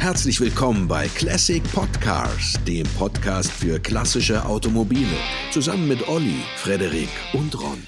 [0.00, 5.14] Herzlich willkommen bei Classic Podcars, dem Podcast für klassische Automobile,
[5.50, 7.86] zusammen mit Olli, Frederik und Ron.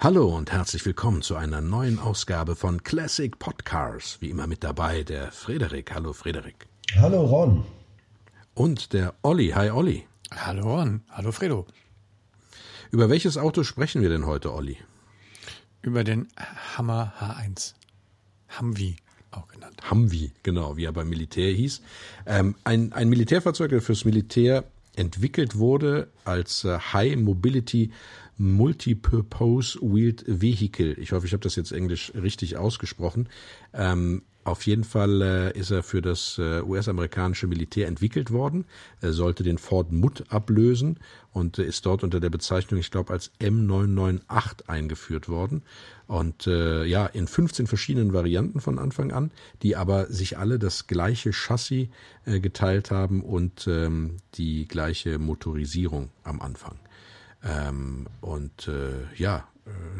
[0.00, 4.16] Hallo und herzlich willkommen zu einer neuen Ausgabe von Classic Podcars.
[4.20, 5.94] Wie immer mit dabei der Frederik.
[5.94, 6.66] Hallo Frederik.
[6.96, 7.64] Hallo Ron.
[8.54, 9.50] Und der Olli.
[9.50, 10.08] Hi Olli.
[10.34, 11.04] Hallo Ron.
[11.10, 11.64] Hallo Fredo.
[12.90, 14.78] Über welches Auto sprechen wir denn heute, Olli?
[15.80, 16.26] Über den
[16.76, 17.74] Hammer H1.
[18.60, 18.96] Humvee
[19.36, 19.90] auch genannt.
[19.90, 21.82] Humvee, genau, wie er beim Militär hieß.
[22.26, 24.64] Ähm, ein, ein Militärfahrzeug, das fürs Militär
[24.96, 27.90] entwickelt wurde als äh, High Mobility
[28.36, 30.94] Multipurpose Wheeled Vehicle.
[30.94, 33.28] Ich hoffe, ich habe das jetzt englisch richtig ausgesprochen.
[33.72, 38.66] Ähm, auf jeden Fall äh, ist er für das äh, US-amerikanische Militär entwickelt worden.
[39.00, 40.98] Er sollte den Ford Mutt ablösen
[41.32, 45.62] und äh, ist dort unter der Bezeichnung, ich glaube, als M998 eingeführt worden.
[46.06, 49.30] Und ja, in 15 verschiedenen Varianten von Anfang an,
[49.62, 51.88] die aber sich alle das gleiche Chassis
[52.26, 56.78] geteilt haben und ähm, die gleiche Motorisierung am Anfang.
[57.42, 58.70] Ähm, und
[59.16, 59.48] ja,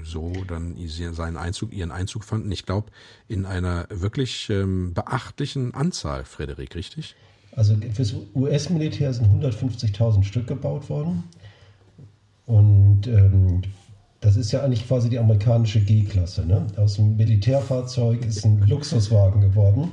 [0.03, 0.77] so dann
[1.13, 2.51] seinen Einzug, ihren Einzug fanden.
[2.53, 2.91] Ich glaube,
[3.29, 7.17] in einer wirklich ähm, beachtlichen Anzahl, Frederik, richtig?
[7.57, 11.25] Also fürs US-Militär sind 150.000 Stück gebaut worden.
[12.47, 13.63] Und ähm,
[14.21, 16.47] das ist ja eigentlich quasi die amerikanische G-Klasse.
[16.47, 16.67] Ne?
[16.77, 19.91] Aus dem Militärfahrzeug ist ein Luxuswagen geworden.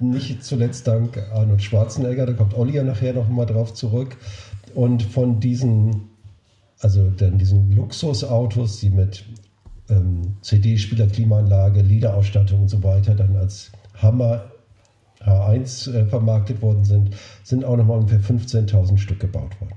[0.00, 4.16] Nicht zuletzt dank Arnold Schwarzenegger, da kommt Olli ja nachher noch mal drauf zurück.
[4.74, 6.13] Und von diesen
[6.84, 9.24] also dann diesen Luxusautos, die mit
[9.88, 14.52] ähm, CD-Spieler, Klimaanlage, Liederausstattung und so weiter dann als Hammer
[15.22, 19.74] H1 äh, vermarktet worden sind, sind auch nochmal ungefähr 15.000 Stück gebaut worden.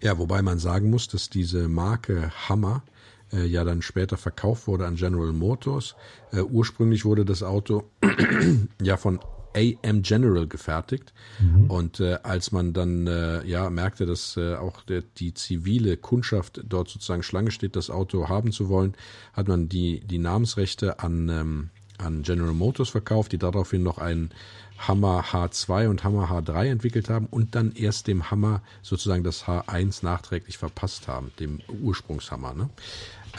[0.00, 2.84] Ja, wobei man sagen muss, dass diese Marke Hammer
[3.32, 5.96] äh, ja dann später verkauft wurde an General Motors.
[6.30, 7.82] Äh, ursprünglich wurde das Auto
[8.80, 9.18] ja von
[9.54, 11.12] AM General gefertigt.
[11.38, 11.70] Mhm.
[11.70, 16.62] Und äh, als man dann äh, ja merkte, dass äh, auch der, die zivile Kundschaft
[16.64, 18.94] dort sozusagen Schlange steht, das Auto haben zu wollen,
[19.32, 24.30] hat man die, die Namensrechte an, ähm, an General Motors verkauft, die daraufhin noch einen
[24.78, 30.02] Hammer H2 und Hammer H3 entwickelt haben und dann erst dem Hammer sozusagen das H1
[30.02, 32.54] nachträglich verpasst haben, dem Ursprungshammer.
[32.54, 32.70] Ne?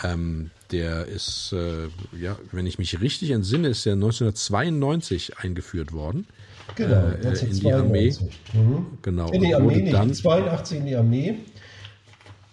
[0.03, 1.87] Ähm, der ist, äh,
[2.19, 6.27] ja, wenn ich mich richtig entsinne, ist der 1992 eingeführt worden.
[6.75, 8.15] Genau, äh, in die Armee.
[8.53, 8.85] Mhm.
[9.01, 9.31] Genau.
[9.31, 11.35] In die Armee nicht, dann, 82 in die Armee.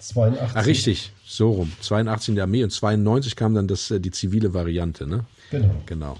[0.00, 0.56] 82.
[0.56, 1.72] Ah, richtig, so rum.
[1.80, 5.24] 82 in der Armee und 92 kam dann das, äh, die zivile Variante, ne?
[5.50, 5.74] Genau.
[5.86, 6.16] Genau.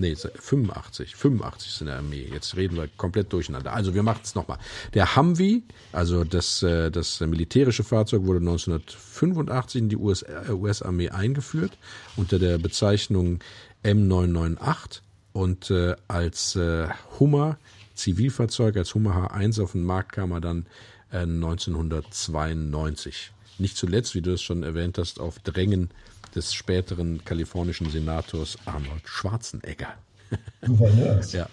[0.00, 1.14] Nee, 85.
[1.14, 2.26] 85 ist in der Armee.
[2.32, 3.74] Jetzt reden wir komplett durcheinander.
[3.74, 4.56] Also wir machen es nochmal.
[4.94, 5.60] Der Humvee,
[5.92, 11.76] also das, äh, das militärische Fahrzeug, wurde 1985 in die US-Armee US eingeführt
[12.16, 13.40] unter der Bezeichnung
[13.84, 15.02] M998
[15.34, 17.58] und äh, als äh, Hummer
[17.94, 20.64] Zivilfahrzeug, als Hummer H1 auf den Markt kam er dann
[21.12, 23.32] äh, 1992.
[23.58, 25.90] Nicht zuletzt, wie du es schon erwähnt hast, auf Drängen
[26.34, 29.94] des späteren kalifornischen Senators Arnold Schwarzenegger.
[30.66, 31.32] Gouverneurs.
[31.32, 31.46] ja.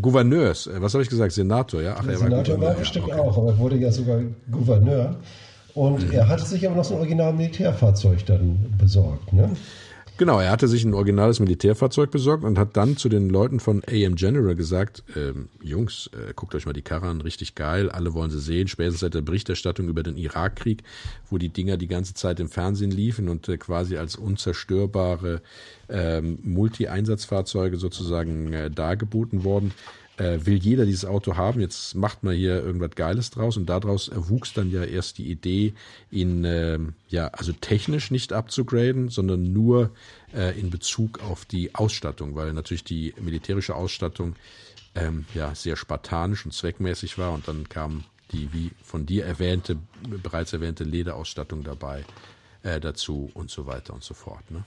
[0.00, 1.32] Gouverneurs, äh, was habe ich gesagt?
[1.32, 1.96] Senator, ja?
[1.98, 3.28] Ach, Der er war Senator war bestimmt ja, okay.
[3.28, 5.16] auch, aber er wurde ja sogar Gouverneur.
[5.74, 6.12] Und mhm.
[6.12, 9.50] er hatte sich aber noch so ein Original-Militärfahrzeug dann besorgt, ne?
[10.18, 13.82] Genau, er hatte sich ein originales Militärfahrzeug besorgt und hat dann zu den Leuten von
[13.86, 18.14] AM General gesagt, ähm, Jungs, äh, guckt euch mal die Karre an, richtig geil, alle
[18.14, 20.84] wollen sie sehen, spätestens seit der Berichterstattung über den Irakkrieg,
[21.28, 25.42] wo die Dinger die ganze Zeit im Fernsehen liefen und äh, quasi als unzerstörbare
[25.90, 29.74] ähm, Multi-Einsatzfahrzeuge sozusagen äh, dargeboten worden
[30.16, 34.08] äh, will jeder dieses Auto haben, jetzt macht man hier irgendwas Geiles draus und daraus
[34.08, 35.74] erwuchs dann ja erst die Idee,
[36.10, 36.78] ihn äh,
[37.08, 39.90] ja also technisch nicht abzugraden, sondern nur
[40.34, 44.36] äh, in Bezug auf die Ausstattung, weil natürlich die militärische Ausstattung
[44.94, 49.76] ähm, ja sehr spartanisch und zweckmäßig war und dann kam die wie von dir erwähnte,
[50.22, 52.04] bereits erwähnte Lederausstattung dabei
[52.62, 54.50] äh, dazu und so weiter und so fort.
[54.50, 54.64] Ne?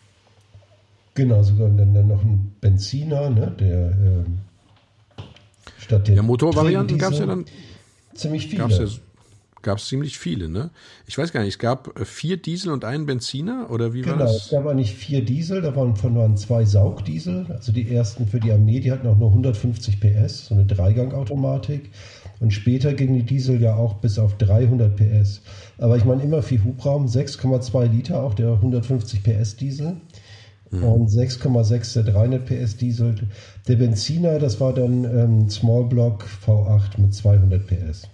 [1.15, 4.39] Genau, sogar dann, dann noch ein Benziner, ne, der ähm,
[5.79, 7.45] Statt den ja, Motorvarianten gab es ja dann
[8.13, 8.63] ziemlich viele.
[8.63, 8.85] Gab's ja,
[9.61, 10.69] gab es ziemlich viele, ne?
[11.05, 14.19] Ich weiß gar nicht, es gab äh, vier Diesel und einen Benziner oder wie genau,
[14.19, 14.31] war das?
[14.31, 15.95] Genau, es gab eigentlich vier Diesel, da waren
[16.37, 20.55] zwei Saugdiesel, also die ersten für die Armee, die hatten auch nur 150 PS, so
[20.55, 21.89] eine Dreigangautomatik.
[22.39, 25.41] Und später gingen die Diesel ja auch bis auf 300 PS.
[25.77, 29.97] Aber ich meine immer viel Hubraum, 6,2 Liter, auch der 150 PS Diesel
[30.71, 30.83] mhm.
[30.83, 33.15] und 6,6 der 300 PS Diesel.
[33.67, 38.09] Der Benziner, das war dann ähm, Small Block V8 mit 200 PS.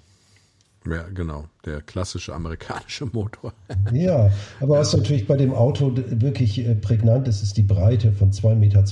[0.88, 3.54] Ja, genau, der klassische amerikanische Motor.
[3.92, 4.30] ja,
[4.60, 8.56] aber was natürlich bei dem Auto wirklich äh, prägnant ist, ist die Breite von 2,20
[8.56, 8.84] Meter.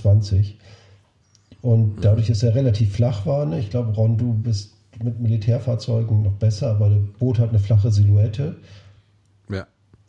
[1.62, 6.24] Und dadurch, dass er relativ flach war, ne, ich glaube, Ron, du bist mit Militärfahrzeugen
[6.24, 8.56] noch besser, aber das Boot hat eine flache Silhouette.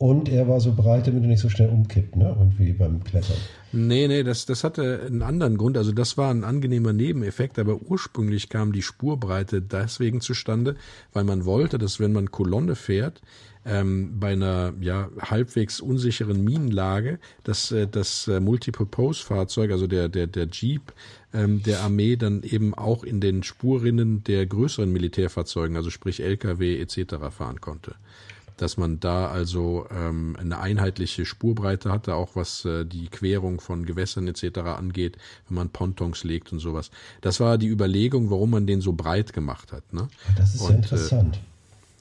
[0.05, 2.35] Und er war so breit, damit er nicht so schnell umkippt, ne?
[2.37, 3.37] Irgendwie beim Klettern.
[3.71, 5.79] Nee, nee, das, das hatte einen anderen Grund.
[5.79, 10.75] Also das war ein angenehmer Nebeneffekt, aber ursprünglich kam die Spurbreite deswegen zustande,
[11.11, 13.23] weil man wollte, dass wenn man Kolonne fährt,
[13.65, 20.27] ähm, bei einer ja halbwegs unsicheren Minenlage, dass äh, das äh, Multipurpose-Fahrzeug, also der der
[20.27, 20.93] der Jeep
[21.33, 26.79] ähm, der Armee, dann eben auch in den Spurrinnen der größeren Militärfahrzeugen, also sprich LKW
[26.79, 27.15] etc.
[27.35, 27.95] fahren konnte
[28.57, 33.85] dass man da also ähm, eine einheitliche Spurbreite hatte, auch was äh, die Querung von
[33.85, 34.59] Gewässern etc.
[34.59, 35.17] angeht,
[35.47, 36.91] wenn man Pontons legt und sowas.
[37.21, 39.93] Das war die Überlegung, warum man den so breit gemacht hat.
[39.93, 40.07] Ne?
[40.37, 41.39] Das ist Und, ja äh, interessant.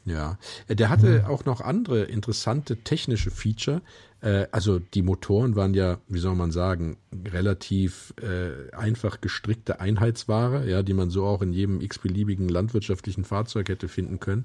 [0.07, 3.81] Ja, Äh, der hatte auch noch andere interessante technische Feature.
[4.21, 6.99] Äh, Also die Motoren waren ja, wie soll man sagen,
[7.33, 13.69] relativ äh, einfach gestrickte Einheitsware, ja, die man so auch in jedem x-beliebigen landwirtschaftlichen Fahrzeug
[13.69, 14.45] hätte finden können.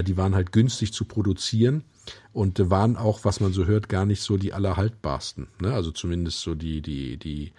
[0.00, 1.84] Die waren halt günstig zu produzieren
[2.32, 5.48] und äh, waren auch, was man so hört, gar nicht so die allerhaltbarsten.
[5.60, 5.72] Ne?
[5.72, 7.52] Also zumindest so die, die, die,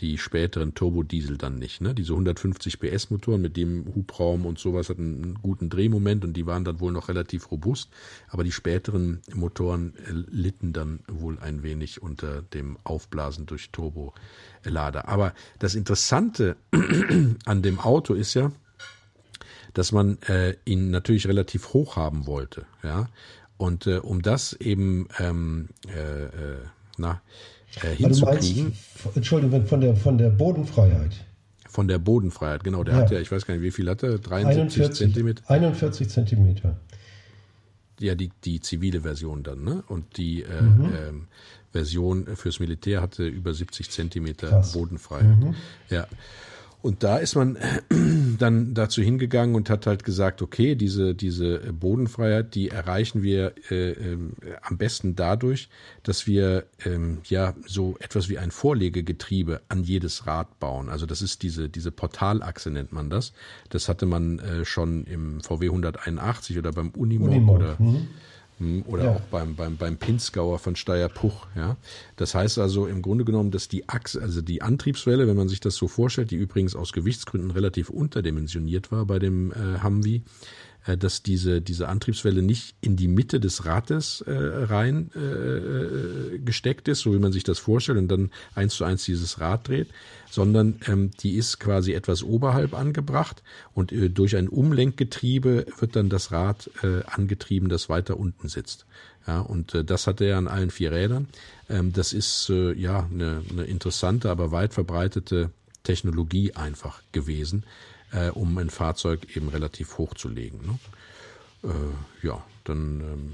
[0.00, 1.80] die späteren Turbodiesel dann nicht.
[1.80, 1.94] Ne?
[1.94, 6.46] Diese 150 PS Motoren mit dem Hubraum und sowas hatten einen guten Drehmoment und die
[6.46, 7.88] waren dann wohl noch relativ robust.
[8.28, 15.08] Aber die späteren Motoren äh, litten dann wohl ein wenig unter dem Aufblasen durch Turbolader.
[15.08, 16.56] Aber das Interessante
[17.46, 18.52] an dem Auto ist ja,
[19.76, 23.08] dass man äh, ihn natürlich relativ hoch haben wollte, ja.
[23.58, 26.28] Und äh, um das eben ähm, äh, äh,
[26.98, 27.20] na,
[27.82, 28.72] äh, du meinst, hinzukriegen,
[29.14, 31.12] Entschuldigung, von der, von der Bodenfreiheit.
[31.68, 33.00] von der Bodenfreiheit, genau, der Ja.
[33.02, 36.76] hat ja, ich weiß gar nicht, wie viel hat er, 73 41, Zentimeter, 41 Zentimeter.
[38.00, 39.82] ja, die, die zivile Version dann, ne?
[39.88, 40.84] Und die äh, Mhm.
[40.94, 41.28] ähm,
[41.72, 44.72] Version fürs Militär hatte über 70 Zentimeter Krass.
[44.72, 45.36] Bodenfreiheit.
[45.90, 46.06] Ja.
[46.86, 47.58] Und da ist man
[48.38, 53.90] dann dazu hingegangen und hat halt gesagt, okay, diese, diese Bodenfreiheit, die erreichen wir äh,
[53.90, 55.68] ähm, am besten dadurch,
[56.04, 60.88] dass wir ähm, ja so etwas wie ein Vorlegegetriebe an jedes Rad bauen.
[60.88, 63.32] Also das ist diese, diese Portalachse nennt man das.
[63.68, 68.06] Das hatte man äh, schon im VW 181 oder beim Unimog, Unimog, oder mhm.
[68.58, 69.10] Hm, Oder Ja.
[69.12, 71.46] auch beim, beim, beim Pinzgauer von Steyr-Puch.
[71.54, 71.76] Ja?
[72.16, 75.60] Das heißt also im Grunde genommen, dass die Achse, also die Antriebswelle, wenn man sich
[75.60, 80.22] das so vorstellt, die übrigens aus Gewichtsgründen relativ unterdimensioniert war bei dem äh, Humvee,
[80.94, 86.86] dass diese, diese Antriebswelle nicht in die Mitte des Rates äh, rein äh, äh, gesteckt
[86.88, 89.88] ist, so wie man sich das vorstellt, und dann eins zu eins dieses Rad dreht,
[90.30, 93.42] sondern ähm, die ist quasi etwas oberhalb angebracht
[93.74, 98.86] und äh, durch ein Umlenkgetriebe wird dann das Rad äh, angetrieben, das weiter unten sitzt.
[99.26, 101.26] Ja, und äh, das hat er an allen vier Rädern.
[101.68, 105.50] Ähm, das ist äh, ja eine, eine interessante, aber weit verbreitete
[105.82, 107.64] Technologie einfach gewesen,
[108.12, 110.78] äh, um ein Fahrzeug eben relativ hoch zu legen.
[111.62, 111.70] Ne?
[111.70, 113.32] Äh, ja, dann ähm,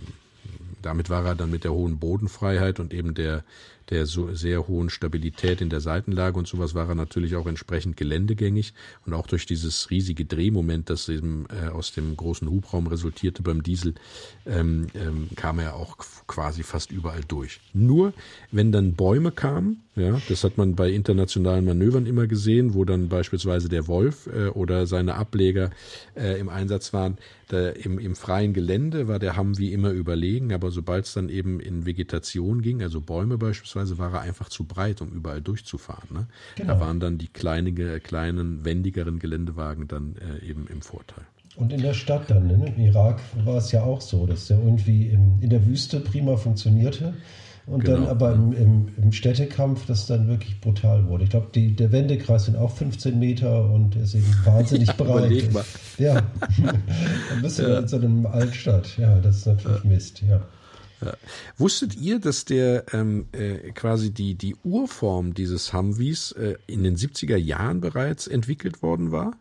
[0.82, 3.44] damit war er dann mit der hohen Bodenfreiheit und eben der,
[3.92, 7.98] der so sehr hohen Stabilität in der Seitenlage und sowas war er natürlich auch entsprechend
[7.98, 8.72] geländegängig
[9.04, 13.62] und auch durch dieses riesige Drehmoment, das eben äh, aus dem großen Hubraum resultierte beim
[13.62, 13.94] Diesel,
[14.46, 17.60] ähm, ähm, kam er auch quasi fast überall durch.
[17.74, 18.14] Nur
[18.50, 23.10] wenn dann Bäume kamen, ja, das hat man bei internationalen Manövern immer gesehen, wo dann
[23.10, 25.68] beispielsweise der Wolf äh, oder seine Ableger
[26.16, 27.18] äh, im Einsatz waren,
[27.49, 31.61] da im, im freien Gelände war der Humvee immer überlegen, aber sobald es dann eben
[31.61, 36.08] in Vegetation ging, also Bäume beispielsweise, war er einfach zu breit, um überall durchzufahren.
[36.12, 36.26] Ne?
[36.56, 36.74] Genau.
[36.74, 41.24] Da waren dann die kleine, kleinen, wendigeren Geländewagen dann äh, eben im Vorteil.
[41.56, 42.72] Und in der Stadt dann, ne?
[42.74, 46.36] im Irak war es ja auch so, dass der irgendwie im, in der Wüste prima
[46.36, 47.14] funktionierte
[47.66, 48.10] und dann Genau.
[48.10, 51.24] aber im, im, im Städtekampf das dann wirklich brutal wurde.
[51.24, 55.54] Ich glaube, der Wendekreis sind auch 15 Meter und er ist eben wahnsinnig Ja, breit.
[55.98, 58.96] Ja, dann bist du da in so einem Altstadt.
[58.98, 60.40] Ja, das ist natürlich Mist, ja.
[61.56, 66.97] Wusstet ihr, dass der ähm, äh, quasi die, die Urform dieses Humvees äh, in den
[66.97, 69.32] 70er Jahren bereits entwickelt worden war?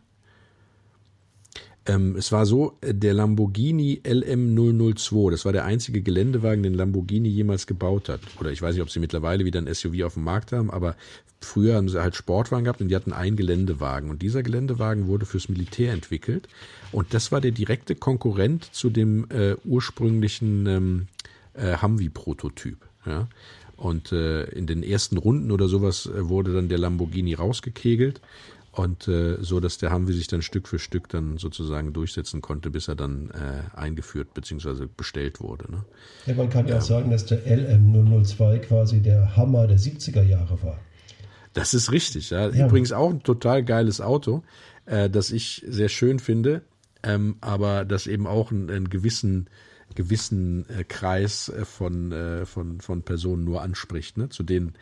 [1.84, 7.28] Ähm, es war so, äh, der Lamborghini LM002, das war der einzige Geländewagen, den Lamborghini
[7.28, 8.20] jemals gebaut hat.
[8.38, 10.96] Oder ich weiß nicht, ob sie mittlerweile wieder ein SUV auf dem Markt haben, aber
[11.40, 14.10] früher haben sie halt Sportwagen gehabt und die hatten einen Geländewagen.
[14.10, 16.48] Und dieser Geländewagen wurde fürs Militär entwickelt.
[16.92, 21.08] Und das war der direkte Konkurrent zu dem äh, ursprünglichen ähm,
[21.54, 22.78] äh, Humvee-Prototyp.
[23.06, 23.28] Ja?
[23.76, 28.20] Und äh, in den ersten Runden oder sowas äh, wurde dann der Lamborghini rausgekegelt
[28.72, 32.70] und äh, so, dass der Humvee sich dann Stück für Stück dann sozusagen durchsetzen konnte,
[32.70, 34.86] bis er dann äh, eingeführt bzw.
[34.96, 35.70] bestellt wurde.
[35.70, 35.84] Ne?
[36.26, 36.34] ja.
[36.34, 40.78] Man kann ja auch sagen, dass der LM002 quasi der Hammer der 70er Jahre war.
[41.52, 42.48] Das ist richtig, ja.
[42.48, 42.66] ja.
[42.66, 44.42] Übrigens auch ein total geiles Auto,
[44.86, 46.62] äh, das ich sehr schön finde,
[47.02, 49.50] ähm, aber das eben auch einen, einen gewissen
[49.94, 54.28] gewissen äh, Kreis äh, von, äh, von, von Personen nur anspricht, ne?
[54.28, 54.74] zu denen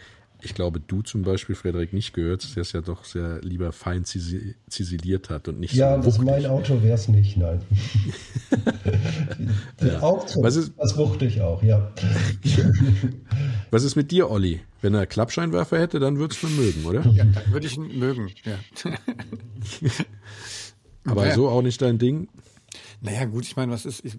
[0.43, 4.05] ich glaube, du zum Beispiel, Frederik, nicht gehört, der es ja doch sehr lieber fein
[4.05, 5.97] zisiliert hat und nicht ja, so.
[5.97, 7.61] Ja, das mein Auto wäre es nicht, nein.
[9.83, 10.01] ja.
[10.01, 11.93] Auch so, Was ist, das wuchtig auch, ja.
[13.71, 14.61] Was ist mit dir, Olli?
[14.81, 17.07] Wenn er Klappscheinwerfer hätte, dann würdest du ihn mögen, oder?
[17.11, 18.59] Ja, dann würde ich ihn mögen, ja.
[21.05, 21.35] Aber naja.
[21.35, 22.29] so auch nicht dein Ding?
[23.01, 24.15] Naja, gut, ich meine, was ist, ich,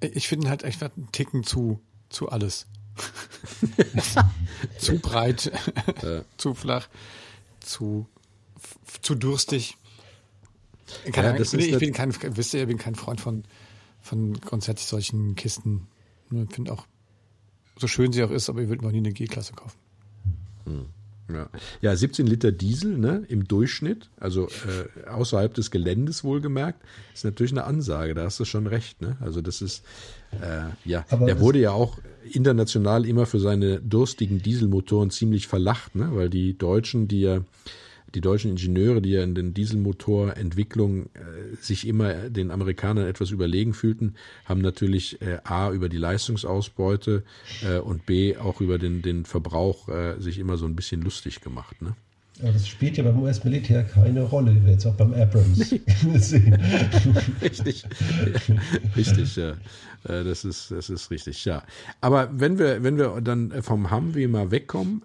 [0.00, 2.66] ich finde halt echt einen Ticken zu, zu alles.
[4.78, 5.52] zu breit,
[6.02, 6.24] ja.
[6.36, 6.88] zu flach,
[7.60, 8.06] zu,
[9.02, 9.76] zu durstig.
[11.12, 13.44] Keine ja, ich, bin, ich bin kein, wisst ihr, ich bin kein Freund von,
[14.00, 15.86] von grundsätzlich solchen Kisten.
[16.30, 16.86] Ich finde auch,
[17.76, 19.78] so schön sie auch ist, aber ich würde noch nie eine G-Klasse kaufen.
[20.64, 20.86] Hm.
[21.30, 21.50] Ja.
[21.82, 26.82] ja, 17 Liter Diesel ne, im Durchschnitt, also äh, außerhalb des Geländes wohlgemerkt,
[27.12, 29.02] ist natürlich eine Ansage, da hast du schon recht.
[29.02, 29.16] Ne?
[29.20, 29.84] Also das ist,
[30.40, 31.98] äh, ja, Aber der wurde ja auch
[32.30, 36.08] international immer für seine durstigen Dieselmotoren ziemlich verlacht, ne?
[36.12, 37.40] weil die Deutschen, die ja
[38.14, 43.74] die deutschen Ingenieure, die ja in den Dieselmotorentwicklung äh, sich immer den Amerikanern etwas überlegen
[43.74, 47.24] fühlten, haben natürlich äh, A über die Leistungsausbeute
[47.62, 51.40] äh, und B auch über den, den Verbrauch äh, sich immer so ein bisschen lustig
[51.40, 51.82] gemacht.
[51.82, 51.94] Ne?
[52.40, 56.18] Aber das spielt ja beim US-Militär keine Rolle, wie wir jetzt auch beim Abrams nee.
[56.18, 56.54] sehen.
[57.42, 57.84] richtig,
[58.96, 59.50] richtig, ja.
[60.04, 61.64] Äh, das ist, das ist richtig, ja.
[62.00, 65.02] Aber wenn wir, wenn wir dann vom Humvee mal wegkommen,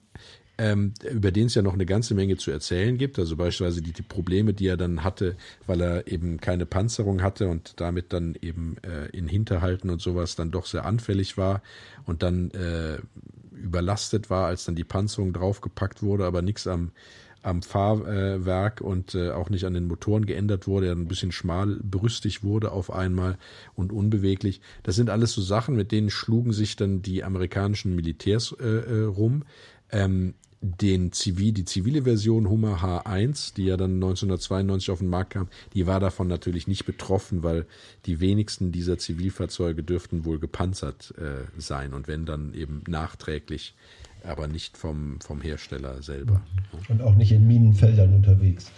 [0.57, 3.17] ähm, über den es ja noch eine ganze Menge zu erzählen gibt.
[3.17, 7.47] Also beispielsweise die, die, Probleme, die er dann hatte, weil er eben keine Panzerung hatte
[7.47, 11.61] und damit dann eben äh, in Hinterhalten und sowas dann doch sehr anfällig war
[12.05, 12.97] und dann äh,
[13.51, 16.91] überlastet war, als dann die Panzerung draufgepackt wurde, aber nichts am
[17.43, 22.41] am Fahrwerk und äh, auch nicht an den Motoren geändert wurde, er ein bisschen schmalbrüstig
[22.43, 23.37] wurde auf einmal
[23.75, 24.61] und unbeweglich.
[24.81, 29.03] Das sind alles so Sachen, mit denen schlugen sich dann die amerikanischen Militärs äh, äh,
[29.03, 29.43] rum.
[29.93, 30.33] Ähm,
[30.63, 35.49] den Zivil, die zivile Version Hummer H1, die ja dann 1992 auf den Markt kam,
[35.73, 37.65] die war davon natürlich nicht betroffen, weil
[38.05, 43.75] die wenigsten dieser Zivilfahrzeuge dürften wohl gepanzert äh, sein und wenn dann eben nachträglich,
[44.23, 46.41] aber nicht vom, vom Hersteller selber.
[46.87, 48.71] Und auch nicht in Minenfeldern unterwegs.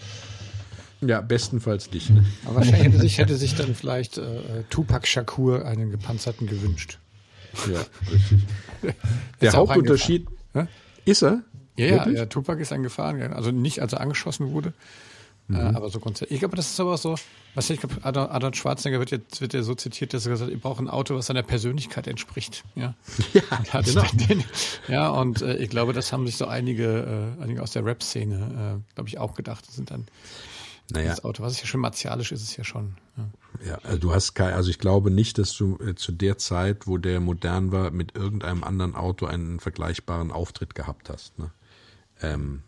[1.02, 2.10] Ja, bestenfalls nicht.
[2.10, 2.26] Ne?
[2.46, 6.98] Aber wahrscheinlich hätte sich, hätte sich dann vielleicht äh, Tupac Shakur einen gepanzerten gewünscht.
[7.72, 8.40] Ja, richtig.
[9.42, 10.26] Der Hauptunterschied.
[11.06, 11.44] Ist er?
[11.78, 14.74] Ja, ja, ja, Tupac ist ein Gefahren, also nicht als er angeschossen wurde,
[15.48, 15.56] mhm.
[15.56, 16.36] äh, aber so grundsätzlich.
[16.36, 17.16] Ich glaube, das ist aber so,
[17.54, 20.56] was ich glaube, Arnold Schwarzenegger wird jetzt wird ja so zitiert, dass er gesagt hat,
[20.56, 22.64] ich brauche ein Auto, was seiner Persönlichkeit entspricht.
[22.76, 22.96] Ja,
[23.34, 24.04] ja, genau.
[24.14, 24.44] Den,
[24.88, 28.80] ja und äh, ich glaube, das haben sich so einige, äh, einige aus der Rap-Szene,
[28.80, 29.68] äh, glaube ich, auch gedacht.
[29.68, 30.06] Das sind dann
[30.92, 31.10] naja.
[31.10, 32.96] das Auto, was ist ja schon martialisch ist es ja schon.
[33.18, 33.26] Ja.
[33.68, 36.88] Ja, also du hast kein, also ich glaube nicht, dass du äh, zu der Zeit,
[36.88, 41.38] wo der modern war, mit irgendeinem anderen Auto einen vergleichbaren Auftritt gehabt hast.
[41.38, 41.52] Ne?
[42.22, 42.62] ähm,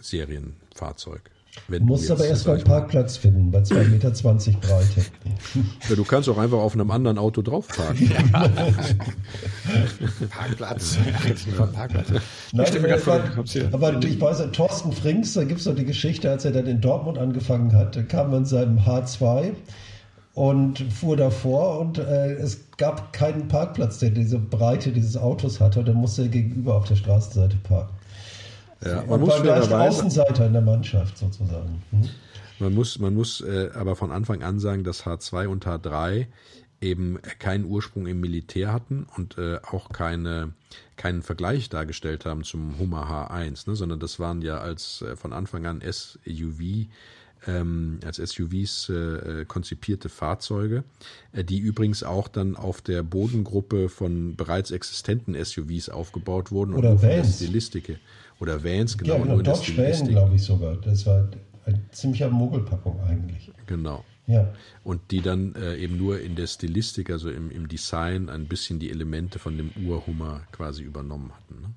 [0.00, 1.22] Serienfahrzeug.
[1.66, 4.10] Wenn du musst aber erst mal einen Parkplatz finden, bei 2,20 Meter
[4.60, 5.04] Breite.
[5.88, 8.08] Ja, du kannst auch einfach auf einem anderen Auto drauf parken.
[10.30, 10.98] Parkplatz.
[11.72, 12.12] Parkplatz.
[12.52, 13.20] Nein, ich vor,
[13.72, 16.80] aber ich weiß, Thorsten Frings, da gibt es doch die Geschichte, als er dann in
[16.80, 19.54] Dortmund angefangen hat, da kam man in seinem H2
[20.38, 25.80] und fuhr davor und äh, es gab keinen Parkplatz, der diese Breite dieses Autos hatte.
[25.80, 27.92] Und dann musste er gegenüber auf der Straßenseite parken.
[28.84, 31.82] Ja, man muss fairerweise, Außenseiter in der Mannschaft sozusagen.
[31.90, 32.08] Hm?
[32.60, 36.26] Man muss, man muss äh, aber von Anfang an sagen, dass H2 und H3
[36.80, 40.52] eben keinen Ursprung im Militär hatten und äh, auch keine,
[40.94, 45.32] keinen Vergleich dargestellt haben zum Hummer H1, ne, sondern das waren ja als äh, von
[45.32, 46.86] Anfang an SUV
[47.48, 50.84] ähm, als SUVs äh, konzipierte Fahrzeuge,
[51.32, 56.92] äh, die übrigens auch dann auf der Bodengruppe von bereits existenten SUVs aufgebaut wurden Oder
[56.92, 57.36] und Vans.
[57.36, 57.98] Stilistik.
[58.38, 59.16] Oder Vans, genau.
[59.16, 60.76] Ja, genau Dodge Van, glaube ich sogar.
[60.76, 61.28] Das war
[61.64, 63.50] eine ziemliche Mogelpackung eigentlich.
[63.66, 64.04] Genau.
[64.26, 64.52] Ja.
[64.84, 68.78] Und die dann äh, eben nur in der Stilistik, also im, im Design, ein bisschen
[68.78, 71.62] die Elemente von dem Urhummer quasi übernommen hatten.
[71.62, 71.70] Ne?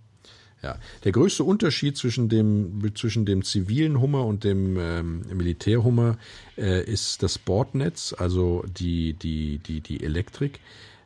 [0.63, 6.17] Ja, der größte Unterschied zwischen dem, zwischen dem zivilen Hummer und dem ähm, Militärhummer
[6.55, 10.59] äh, ist das Bordnetz, also die, die, die, die Elektrik.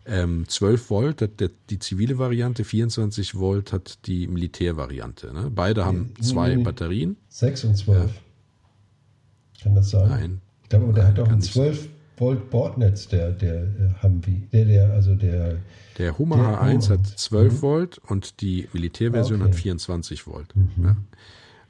[0.05, 5.33] Ähm, 12 Volt hat der, die zivile Variante, 24 Volt hat die Militärvariante.
[5.33, 5.49] Ne?
[5.53, 7.15] Beide haben zwei nee, Batterien.
[7.29, 7.97] 6 und 12.
[7.97, 8.09] Ja.
[9.63, 10.09] Kann das sein?
[10.09, 10.41] Nein.
[10.63, 14.89] Ich glaube, der hat auch ein 12 Volt Bordnetz, der, der äh, Humvee, der, der,
[14.91, 15.57] also der.
[15.97, 17.61] Der Hummer der H1 hat 12 mhm.
[17.61, 19.51] Volt und die Militärversion okay.
[19.51, 20.55] hat 24 Volt.
[20.55, 20.83] Mhm.
[20.83, 20.97] Ja,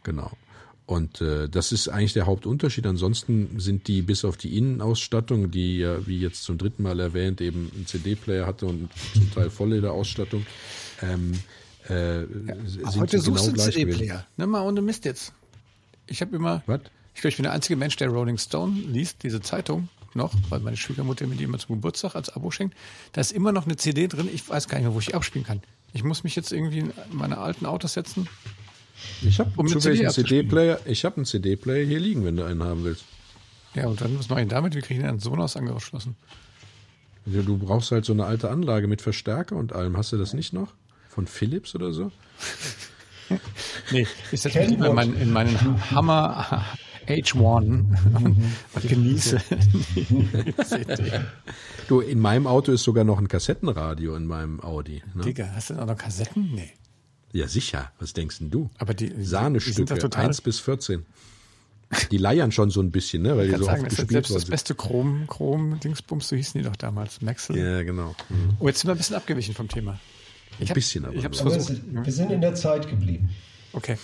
[0.04, 0.32] genau.
[0.88, 2.86] Und äh, das ist eigentlich der Hauptunterschied.
[2.86, 7.42] Ansonsten sind die bis auf die Innenausstattung, die ja, wie jetzt zum dritten Mal erwähnt,
[7.42, 10.46] eben einen CD-Player hatte und zum Teil Vollleder-Ausstattung,
[11.02, 11.34] ähm,
[11.90, 12.26] äh, ja,
[12.66, 14.28] sind heute genau suchst du einen CD-Player.
[14.38, 15.34] Nimm mal ohne Mist jetzt.
[16.06, 16.62] Ich habe immer.
[16.68, 16.82] Was?
[17.16, 20.60] Ich glaube, ich bin der einzige Mensch, der Rolling Stone liest, diese Zeitung noch, weil
[20.60, 22.76] meine Schwiegermutter mir die immer zum Geburtstag als Abo schenkt.
[23.14, 24.30] Da ist immer noch eine CD drin.
[24.34, 25.62] Ich weiß gar nicht mehr, wo ich abspielen kann.
[25.94, 28.28] Ich muss mich jetzt irgendwie in meine alten Autos setzen
[29.22, 30.80] ich habe um einen CD-Player.
[30.86, 33.06] Ich habe einen CD-Player hier liegen, wenn du einen haben willst.
[33.74, 34.76] Ja, und dann was mache ich damit?
[34.76, 36.16] Wie kriege ich den an Sonos angeschlossen?
[37.26, 39.98] Ja, du brauchst halt so eine alte Anlage mit Verstärker und allem.
[39.98, 40.74] Hast du das nicht noch?
[41.10, 42.12] Von Philips oder so?
[43.92, 46.64] nee, ich setze mich in, mein, in meinen Hammer
[47.08, 47.64] H1
[48.74, 49.42] und genieße
[51.88, 55.04] Du, in meinem Auto ist sogar noch ein Kassettenradio in meinem Audi.
[55.14, 55.24] Ne?
[55.24, 56.52] Digga, hast du denn auch noch Kassetten?
[56.54, 56.72] Nee.
[57.32, 57.92] Ja, sicher.
[58.00, 58.70] Was denkst denn du?
[58.78, 61.06] Aber die Sahnestücke, die 1 bis 14.
[62.10, 63.38] Die leiern schon so ein bisschen, ne?
[63.38, 66.68] Weil die so sagen, oft gespielt selbst das beste Chrom, Chrom, Dingsbums, so hießen die
[66.68, 67.58] doch damals, Maxel.
[67.58, 68.16] Ja, genau.
[68.30, 68.58] Mhm.
[68.60, 70.00] Oh, jetzt sind wir ein bisschen abgewichen vom Thema.
[70.54, 71.16] Ich ein hab, bisschen aber.
[71.16, 71.82] Ich hab's versucht.
[71.92, 73.30] Wir sind in der Zeit geblieben.
[73.76, 73.98] Okay.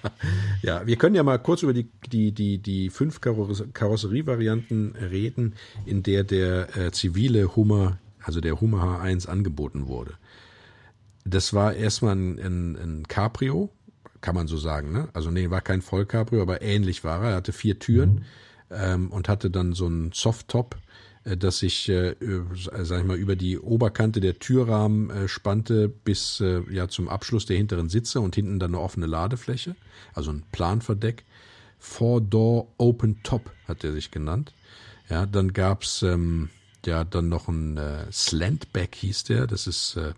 [0.62, 5.54] ja, wir können ja mal kurz über die, die, die, die fünf Karosserievarianten reden,
[5.86, 10.14] in der der äh, zivile Hummer, also der Hummer H1 angeboten wurde.
[11.24, 13.70] Das war erstmal ein, ein, ein Cabrio,
[14.20, 15.08] kann man so sagen, ne?
[15.14, 17.30] Also nee, war kein Vollcabrio, aber ähnlich war er.
[17.30, 18.22] Er hatte vier Türen mhm.
[18.70, 20.76] ähm, und hatte dann so ein Softtop,
[21.34, 22.14] das sich, äh,
[22.82, 27.46] sag ich mal, über die Oberkante der Türrahmen äh, spannte bis äh, ja zum Abschluss
[27.46, 29.74] der hinteren Sitze und hinten dann eine offene Ladefläche,
[30.14, 31.24] also ein Planverdeck.
[31.78, 34.52] Four-Door Open Top hat er sich genannt.
[35.08, 36.48] Ja, dann gab's ähm,
[36.84, 39.46] ja dann noch ein äh, Slantback hieß der.
[39.46, 40.12] Das ist äh,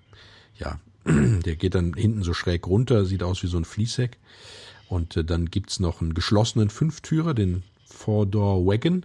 [0.58, 0.78] ja
[1.44, 4.18] Der geht dann hinten so schräg runter, sieht aus wie so ein Fließheck.
[4.88, 9.04] Und äh, dann gibt's noch einen geschlossenen Fünftürer, den Four-Door Wagon.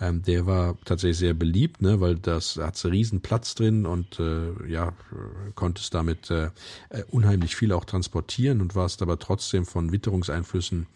[0.00, 4.52] Ähm, der war tatsächlich sehr beliebt, ne, weil das hat riesen Platz drin und äh,
[4.68, 4.92] ja,
[5.54, 6.50] konntest damit äh,
[6.90, 10.86] äh, unheimlich viel auch transportieren und warst aber trotzdem von Witterungseinflüssen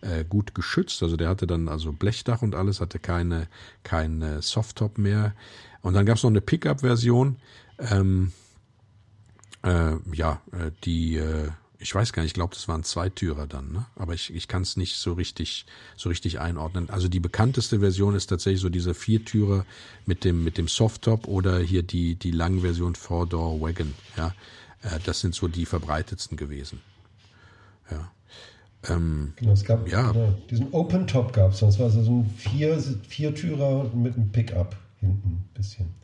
[0.00, 1.02] äh, gut geschützt.
[1.02, 3.46] Also der hatte dann also Blechdach und alles, hatte keine,
[3.84, 5.34] keine Softtop mehr.
[5.82, 7.36] Und dann gab's noch eine Pickup-Version.
[7.78, 8.32] Ähm,
[9.62, 13.72] äh, ja, äh, die, äh, ich weiß gar nicht, ich glaube, das waren Zweitürer dann,
[13.72, 13.86] ne?
[13.96, 15.64] Aber ich, ich kann es nicht so richtig,
[15.96, 16.90] so richtig einordnen.
[16.90, 19.64] Also die bekannteste Version ist tatsächlich so dieser Viertürer
[20.04, 24.34] mit dem, mit dem Softtop oder hier die, die Langversion Four-Door Wagon, ja.
[24.82, 26.80] Äh, das sind so die verbreitetsten gewesen.
[27.90, 28.12] Ja.
[28.88, 30.12] Ähm, genau, es gab ja.
[30.12, 34.76] Genau, diesen Open Top gab es, das war so ein Vier, Viertürer mit einem Pickup
[35.00, 35.99] hinten ein bisschen.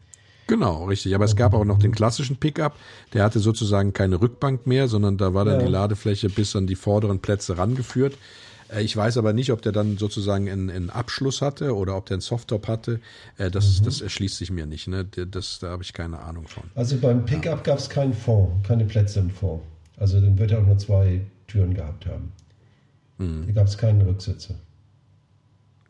[0.46, 1.14] Genau, richtig.
[1.14, 2.76] Aber es gab auch noch den klassischen Pickup.
[3.12, 5.66] Der hatte sozusagen keine Rückbank mehr, sondern da war dann ja.
[5.66, 8.16] die Ladefläche bis an die vorderen Plätze rangeführt.
[8.72, 12.06] Äh, ich weiß aber nicht, ob der dann sozusagen einen, einen Abschluss hatte oder ob
[12.06, 13.00] der einen Softtop hatte.
[13.38, 13.86] Äh, das, mhm.
[13.86, 14.86] das erschließt sich mir nicht.
[14.86, 15.04] Ne?
[15.04, 16.64] Das, da habe ich keine Ahnung von.
[16.76, 17.62] Also beim Pickup ja.
[17.74, 19.62] gab es keinen Fond, keine Plätze im Fond.
[19.96, 22.32] Also dann wird er auch nur zwei Türen gehabt haben.
[23.18, 23.46] Mhm.
[23.46, 24.54] Da gab es keinen Rücksitze.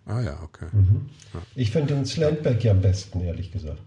[0.07, 0.67] Ah ja, okay.
[0.73, 1.11] Mhm.
[1.35, 1.43] Ja.
[1.57, 3.81] Ich finde den Slantback ja am besten, ehrlich gesagt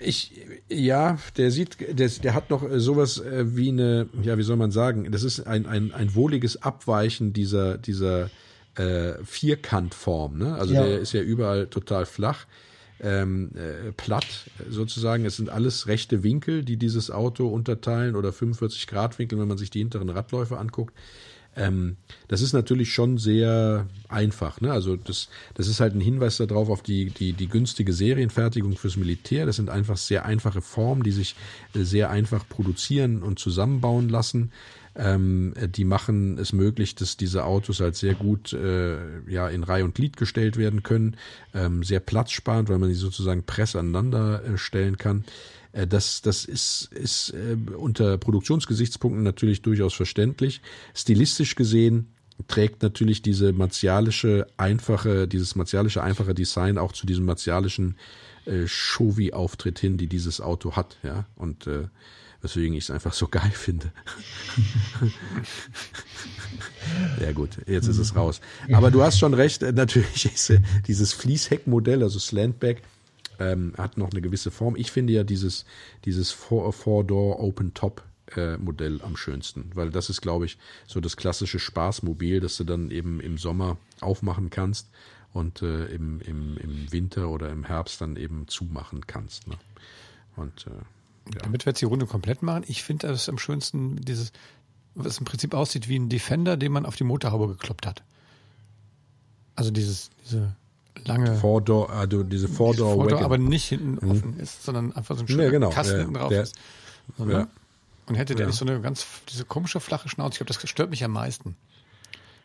[0.00, 0.32] ich,
[0.68, 4.70] ja, der sieht, der, der hat noch sowas äh, wie eine, ja, wie soll man
[4.70, 8.30] sagen, das ist ein, ein, ein wohliges Abweichen dieser, dieser
[8.76, 10.54] äh, Vierkantform, ne?
[10.54, 10.84] Also ja.
[10.84, 12.46] der ist ja überall total flach,
[13.00, 14.26] ähm, äh, platt
[14.68, 15.24] sozusagen.
[15.24, 19.58] Es sind alles rechte Winkel, die dieses Auto unterteilen oder 45 Grad Winkel, wenn man
[19.58, 20.94] sich die hinteren Radläufe anguckt.
[21.60, 21.96] Ähm,
[22.28, 24.60] das ist natürlich schon sehr einfach.
[24.60, 24.72] Ne?
[24.72, 28.96] Also das, das ist halt ein Hinweis darauf auf die, die, die günstige Serienfertigung fürs
[28.96, 29.44] Militär.
[29.44, 31.36] Das sind einfach sehr einfache Formen, die sich
[31.74, 34.52] äh, sehr einfach produzieren und zusammenbauen lassen.
[34.96, 38.96] Ähm, die machen es möglich, dass diese Autos halt sehr gut äh,
[39.28, 41.16] ja in Reihe und Glied gestellt werden können,
[41.54, 45.24] ähm, sehr platzsparend, weil man sie sozusagen press aneinander äh, stellen kann.
[45.72, 50.60] Äh, das, das ist, ist äh, unter Produktionsgesichtspunkten natürlich durchaus verständlich.
[50.94, 52.12] Stilistisch gesehen
[52.48, 57.96] trägt natürlich diese martialische einfache, dieses martialische einfache Design auch zu diesem martialischen
[58.46, 61.26] äh, Chauvi-Auftritt hin, die dieses Auto hat, ja.
[61.36, 61.88] Und äh,
[62.42, 63.92] weswegen ich es einfach so geil finde.
[67.20, 68.40] ja gut, jetzt ist es raus.
[68.72, 72.82] Aber du hast schon recht, äh, natürlich ist äh, dieses Fließheckmodell, also Slantback,
[73.40, 74.76] ähm, hat noch eine gewisse Form.
[74.76, 75.64] Ich finde ja dieses,
[76.04, 78.04] dieses Four-Door Open Top
[78.36, 82.64] äh, Modell am schönsten, weil das ist, glaube ich, so das klassische Spaßmobil, das du
[82.64, 84.88] dann eben im Sommer aufmachen kannst
[85.32, 89.48] und äh, im, im, im Winter oder im Herbst dann eben zumachen kannst.
[89.48, 89.56] Ne?
[90.36, 91.40] Und äh, ja.
[91.42, 94.32] Damit wir jetzt die Runde komplett machen, ich finde das am schönsten, dieses,
[94.94, 98.02] was im Prinzip aussieht wie ein Defender, den man auf die Motorhaube gekloppt hat.
[99.54, 100.56] Also dieses, diese
[101.04, 101.36] lange.
[101.36, 104.10] Four-Door, also diese Four-Door, Four aber nicht hinten mhm.
[104.10, 105.70] offen ist, sondern einfach so ein schöner ja, genau.
[105.70, 106.56] Kasten ja, hinten drauf der, ist.
[107.16, 107.32] So, ne?
[107.32, 107.48] ja.
[108.06, 110.90] Und hätte der nicht so eine ganz, diese komische flache Schnauze, ich glaube, das stört
[110.90, 111.56] mich am meisten.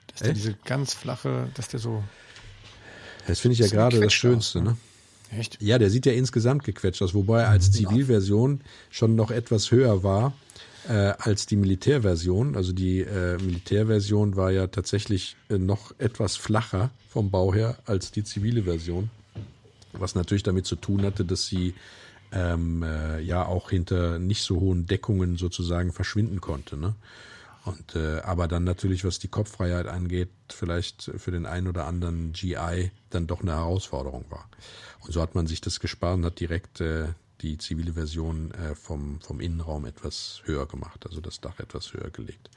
[0.07, 2.03] Dass der diese ganz flache, dass der so.
[3.27, 4.77] Das finde ich ja gerade das Schönste, aus, ne?
[5.31, 5.61] Echt?
[5.61, 10.03] Ja, der sieht ja insgesamt gequetscht aus, wobei er als Zivilversion schon noch etwas höher
[10.03, 10.33] war
[10.87, 12.55] äh, als die Militärversion.
[12.55, 18.11] Also die äh, Militärversion war ja tatsächlich äh, noch etwas flacher vom Bau her als
[18.11, 19.09] die zivile Version.
[19.93, 21.73] Was natürlich damit zu tun hatte, dass sie
[22.31, 26.77] ähm, äh, ja auch hinter nicht so hohen Deckungen sozusagen verschwinden konnte.
[26.77, 26.95] Ne?
[27.65, 32.31] Und äh, aber dann natürlich, was die Kopffreiheit angeht, vielleicht für den einen oder anderen
[32.33, 34.47] GI dann doch eine Herausforderung war.
[35.01, 37.07] Und so hat man sich das gespart und hat direkt äh,
[37.41, 42.09] die zivile Version äh, vom, vom Innenraum etwas höher gemacht, also das Dach etwas höher
[42.09, 42.49] gelegt.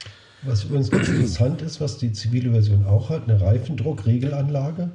[0.43, 4.91] Was übrigens ganz interessant ist, was die zivile Version auch hat, eine Reifendruckregelanlage.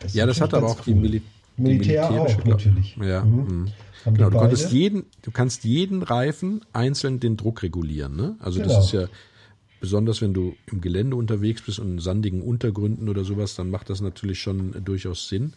[0.00, 0.94] Das ja, das hat aber auch cool.
[0.94, 1.22] die, Mil
[1.56, 2.96] Militär die auch natürlich.
[2.96, 3.24] Ja.
[3.24, 3.64] Mhm.
[4.04, 4.14] Mhm.
[4.14, 8.14] Genau, du, konntest jeden, du kannst jeden Reifen einzeln den Druck regulieren.
[8.14, 8.36] Ne?
[8.38, 8.74] Also genau.
[8.74, 9.08] das ist ja
[9.80, 13.90] besonders, wenn du im Gelände unterwegs bist und in sandigen Untergründen oder sowas, dann macht
[13.90, 15.52] das natürlich schon durchaus Sinn,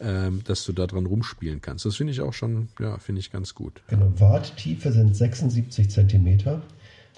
[0.00, 1.84] ähm, dass du da dran rumspielen kannst.
[1.84, 3.82] Das finde ich auch schon, ja, finde ich ganz gut.
[3.88, 6.62] Genau, Warttiefe sind 76 Zentimeter.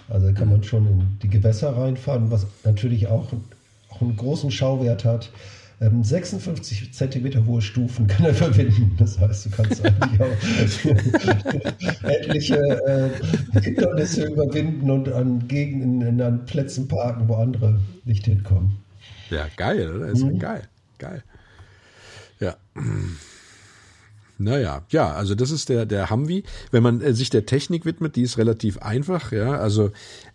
[0.09, 3.33] Also kann man schon in die Gewässer reinfahren, was natürlich auch,
[3.91, 5.31] auch einen großen Schauwert hat.
[5.81, 8.97] 56 ähm, Zentimeter hohe Stufen kann er verbinden.
[8.99, 16.89] Das heißt, du kannst eigentlich auch etliche äh, Hindernisse überwinden und an Gegenden, an Plätzen
[16.89, 18.79] parken, wo andere nicht hinkommen.
[19.31, 20.09] Ja, geil, oder?
[20.09, 20.39] Ist mhm.
[20.39, 20.63] geil.
[20.99, 21.23] Geil.
[22.41, 22.57] Ja.
[24.41, 26.45] Naja, ja, also das ist der, der Humvee.
[26.71, 29.59] Wenn man äh, sich der Technik widmet, die ist relativ einfach, ja.
[29.59, 29.91] Also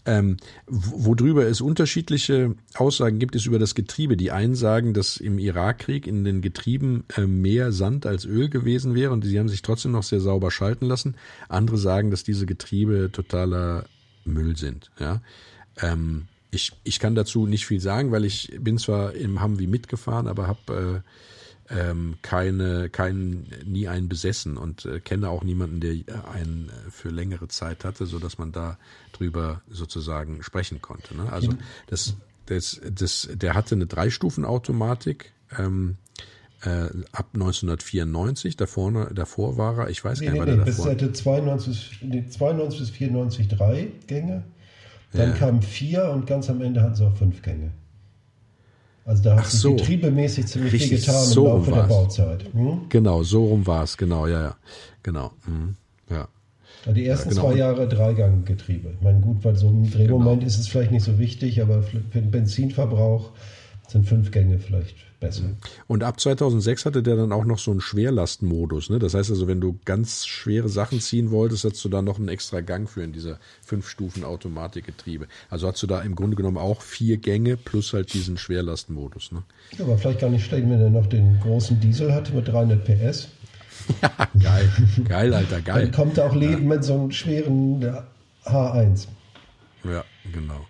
[0.05, 0.35] ähm,
[0.67, 4.17] worüber es unterschiedliche Aussagen gibt, ist über das Getriebe.
[4.17, 8.93] Die einen sagen, dass im Irakkrieg in den Getrieben äh, mehr Sand als Öl gewesen
[8.93, 11.15] wäre und sie haben sich trotzdem noch sehr sauber schalten lassen.
[11.47, 13.85] Andere sagen, dass diese Getriebe totaler
[14.25, 15.21] Müll sind, ja.
[15.81, 20.27] Ähm, ich, ich kann dazu nicht viel sagen, weil ich bin zwar im Humvee mitgefahren,
[20.27, 21.09] aber habe äh,
[21.69, 25.95] ähm, keine, keinen, nie einen besessen und äh, kenne auch niemanden, der
[26.33, 28.77] einen äh, für längere Zeit hatte, so dass man da
[29.13, 31.15] drüber sozusagen sprechen konnte.
[31.15, 31.31] Ne?
[31.31, 31.53] Also
[31.87, 32.15] das,
[32.47, 35.31] das, das, der hatte eine Dreistufenautomatik.
[35.57, 35.97] Ähm,
[36.63, 40.65] äh, ab 1994, davor, davor war er, ich weiß nee, gar nicht, nee, war der
[40.65, 40.85] davor.
[40.85, 44.43] Bis hatte 92, nee, 92 bis 94 drei Gänge,
[45.11, 45.35] dann ja.
[45.35, 47.71] kamen vier und ganz am Ende hatten sie auch fünf Gänge.
[49.05, 49.75] Also da hat sich so.
[49.75, 52.53] getriebemäßig ziemlich Richtig, viel getan so im Laufe der Bauzeit.
[52.53, 52.81] Hm?
[52.89, 54.55] Genau, so rum war es, genau, ja, ja.
[55.03, 55.31] Genau.
[55.45, 55.75] Hm,
[56.09, 56.27] ja.
[56.91, 57.47] Die ersten ja, genau.
[57.49, 58.91] zwei Jahre Dreiganggetriebe.
[58.95, 60.47] Ich meine, gut, weil so im Drehmoment genau.
[60.47, 63.31] ist es vielleicht nicht so wichtig, aber für den Benzinverbrauch
[63.93, 65.43] sind fünf Gänge vielleicht besser.
[65.87, 68.89] Und ab 2006 hatte der dann auch noch so einen Schwerlastmodus.
[68.89, 68.99] Ne?
[68.99, 72.27] Das heißt also, wenn du ganz schwere Sachen ziehen wolltest, hast du da noch einen
[72.27, 75.27] extra Gang für in dieser fünf Stufen Automatikgetriebe.
[75.49, 79.31] Also hast du da im Grunde genommen auch vier Gänge plus halt diesen Schwerlastmodus.
[79.31, 79.43] Ne?
[79.77, 82.83] Ja, aber vielleicht gar nicht schlecht, wenn er noch den großen Diesel hatte mit 300
[82.83, 83.29] PS.
[84.01, 84.69] Ja, geil,
[85.07, 85.83] geil, Alter, geil.
[85.83, 86.75] Dann kommt er auch leben ja.
[86.75, 87.85] mit so einem schweren
[88.45, 89.07] H1.
[89.83, 90.65] Ja, genau.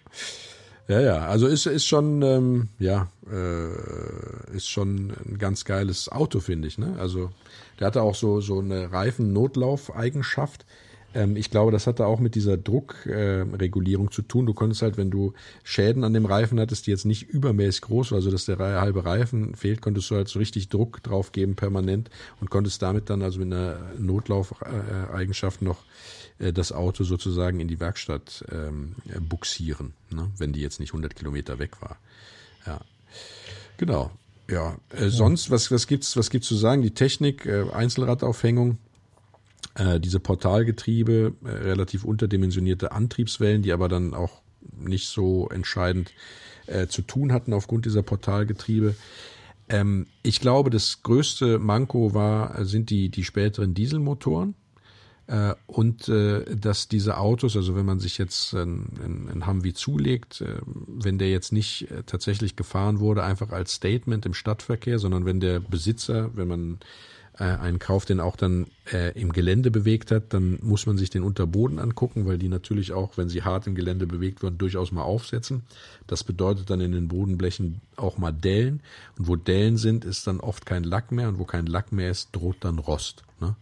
[0.88, 6.40] Ja, ja, also ist, ist schon, ähm, ja, äh, ist schon ein ganz geiles Auto,
[6.40, 6.78] finde ich.
[6.78, 6.96] Ne?
[7.00, 7.32] Also
[7.80, 10.66] der hatte auch so, so eine Reifen-Notlauf-Eigenschaft.
[11.14, 14.46] Ähm, ich glaube, das hatte auch mit dieser Druckregulierung äh, zu tun.
[14.46, 15.34] Du konntest halt, wenn du
[15.64, 19.06] Schäden an dem Reifen hattest, die jetzt nicht übermäßig groß war, also dass der halbe
[19.06, 22.10] Reifen fehlt, konntest du halt so richtig Druck drauf geben permanent
[22.42, 25.84] und konntest damit dann also mit einer Notlaufeigenschaft noch
[26.40, 30.30] äh, das Auto sozusagen in die Werkstatt ähm, buxieren, ne?
[30.38, 31.98] wenn die jetzt nicht 100 Kilometer weg war.
[32.66, 32.80] Ja,
[33.78, 34.12] genau.
[34.50, 36.82] Ja, äh, sonst, was, was gibt's, was gibt's zu sagen?
[36.82, 38.78] Die Technik, äh, Einzelradaufhängung,
[39.76, 44.42] äh, diese Portalgetriebe, äh, relativ unterdimensionierte Antriebswellen, die aber dann auch
[44.78, 46.12] nicht so entscheidend
[46.68, 48.96] äh, zu tun hatten aufgrund dieser Portalgetriebe.
[49.70, 54.56] Ähm, ich glaube, das größte Manko war, sind die, die späteren Dieselmotoren.
[55.28, 60.42] Äh, und äh, dass diese Autos, also wenn man sich jetzt ein, ein Humvee zulegt,
[60.42, 65.26] äh, wenn der jetzt nicht äh, tatsächlich gefahren wurde, einfach als Statement im Stadtverkehr, sondern
[65.26, 66.80] wenn der Besitzer, wenn man
[67.40, 71.10] äh, einen Kauf, den auch dann äh, im Gelände bewegt hat, dann muss man sich
[71.10, 74.92] den Unterboden angucken, weil die natürlich auch, wenn sie hart im Gelände bewegt werden, durchaus
[74.92, 75.64] mal aufsetzen.
[76.06, 78.82] Das bedeutet dann in den Bodenblechen auch mal Dellen.
[79.18, 81.30] Und wo Dellen sind, ist dann oft kein Lack mehr.
[81.30, 83.24] Und wo kein Lack mehr ist, droht dann Rost.
[83.40, 83.56] Ne?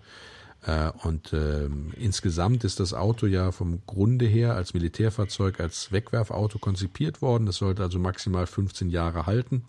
[0.65, 6.59] Äh, und äh, insgesamt ist das Auto ja vom Grunde her als Militärfahrzeug als Wegwerfauto
[6.59, 7.45] konzipiert worden.
[7.45, 9.63] Das sollte also maximal 15 Jahre halten.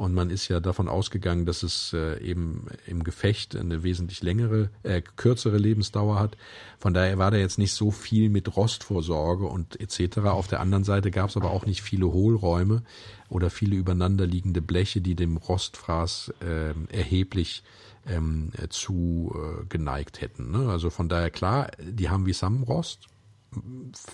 [0.00, 4.70] Und man ist ja davon ausgegangen, dass es äh, eben im Gefecht eine wesentlich längere,
[4.82, 6.38] äh, kürzere Lebensdauer hat.
[6.78, 10.20] Von daher war da jetzt nicht so viel mit Rostvorsorge und etc.
[10.20, 12.82] Auf der anderen Seite gab es aber auch nicht viele Hohlräume
[13.28, 17.62] oder viele übereinanderliegende Bleche, die dem Rostfraß äh, erheblich
[18.06, 20.50] ähm, zu äh, geneigt hätten.
[20.50, 20.70] Ne?
[20.70, 23.06] Also von daher klar, die haben wie Samrost,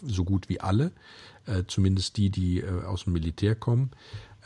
[0.05, 0.91] so gut wie alle,
[1.47, 3.93] äh, zumindest die, die äh, aus dem Militär kommen.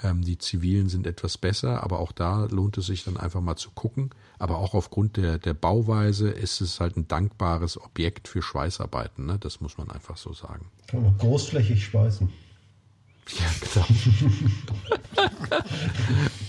[0.03, 3.57] Ähm, die Zivilen sind etwas besser, aber auch da lohnt es sich dann einfach mal
[3.57, 4.11] zu gucken.
[4.39, 9.27] Aber auch aufgrund der, der Bauweise ist es halt ein dankbares Objekt für Schweißarbeiten.
[9.27, 9.39] Ne?
[9.39, 10.71] Das muss man einfach so sagen.
[10.87, 12.31] Kann man großflächig schweißen.
[13.39, 13.87] Ja, genau.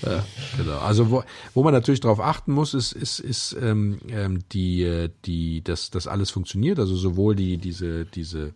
[0.14, 0.26] ja,
[0.58, 0.80] genau.
[0.80, 5.64] Also wo, wo man natürlich darauf achten muss, ist, ist, ist ähm, ähm die, die,
[5.64, 6.80] dass das alles funktioniert.
[6.80, 8.54] Also sowohl die, diese, diese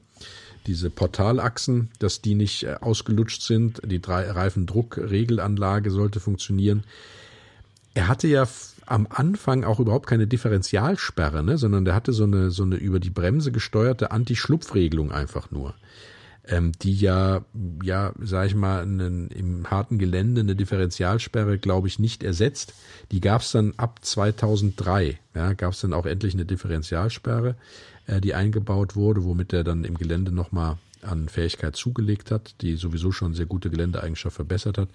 [0.67, 3.82] diese Portalachsen, dass die nicht äh, ausgelutscht sind.
[3.86, 6.84] Die drei Reifendruckregelanlage sollte funktionieren.
[7.93, 8.47] Er hatte ja
[8.86, 12.99] am Anfang auch überhaupt keine Differentialsperre, ne, sondern der hatte so eine, so eine über
[12.99, 15.73] die Bremse gesteuerte Anti-Schlupfregelung einfach nur.
[16.47, 17.43] Ähm, die ja,
[17.84, 22.73] ja, sag ich mal, einen, im harten Gelände eine Differentialsperre, glaube ich, nicht ersetzt.
[23.12, 27.55] Die gab es dann ab 2003, ja, gab es dann auch endlich eine Differentialsperre
[28.08, 32.75] äh, die eingebaut wurde, womit er dann im Gelände nochmal an Fähigkeit zugelegt hat, die
[32.75, 34.89] sowieso schon sehr gute Geländeeigenschaft verbessert hat.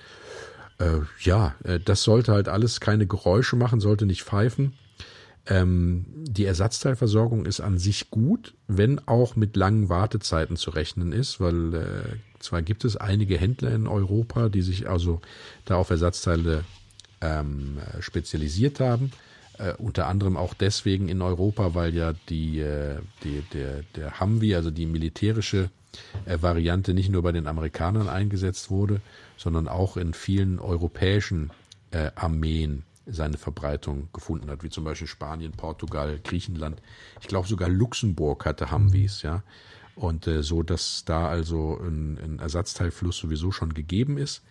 [0.78, 4.72] Äh, ja, äh, das sollte halt alles keine Geräusche machen, sollte nicht pfeifen.
[5.46, 11.40] Ähm, die Ersatzteilversorgung ist an sich gut, wenn auch mit langen Wartezeiten zu rechnen ist,
[11.40, 15.20] weil äh, zwar gibt es einige Händler in Europa, die sich also
[15.64, 16.64] da auf Ersatzteile
[17.20, 19.12] ähm, spezialisiert haben,
[19.58, 24.54] äh, unter anderem auch deswegen in Europa, weil ja die, äh, die, der, der Humvee,
[24.54, 25.70] also die militärische
[26.26, 29.00] äh, Variante, nicht nur bei den Amerikanern eingesetzt wurde,
[29.36, 31.50] sondern auch in vielen europäischen
[31.90, 36.80] äh, Armeen seine Verbreitung gefunden hat, wie zum Beispiel Spanien, Portugal, Griechenland.
[37.20, 39.42] Ich glaube sogar Luxemburg hatte Humvees, ja.
[39.96, 44.42] Und äh, so, dass da also ein, ein Ersatzteilfluss sowieso schon gegeben ist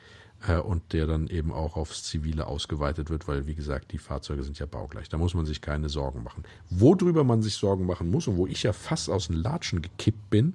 [0.48, 4.44] äh, und der dann eben auch aufs Zivile ausgeweitet wird, weil wie gesagt, die Fahrzeuge
[4.44, 5.10] sind ja baugleich.
[5.10, 6.44] Da muss man sich keine Sorgen machen.
[6.70, 10.30] Worüber man sich Sorgen machen muss und wo ich ja fast aus den Latschen gekippt
[10.30, 10.54] bin,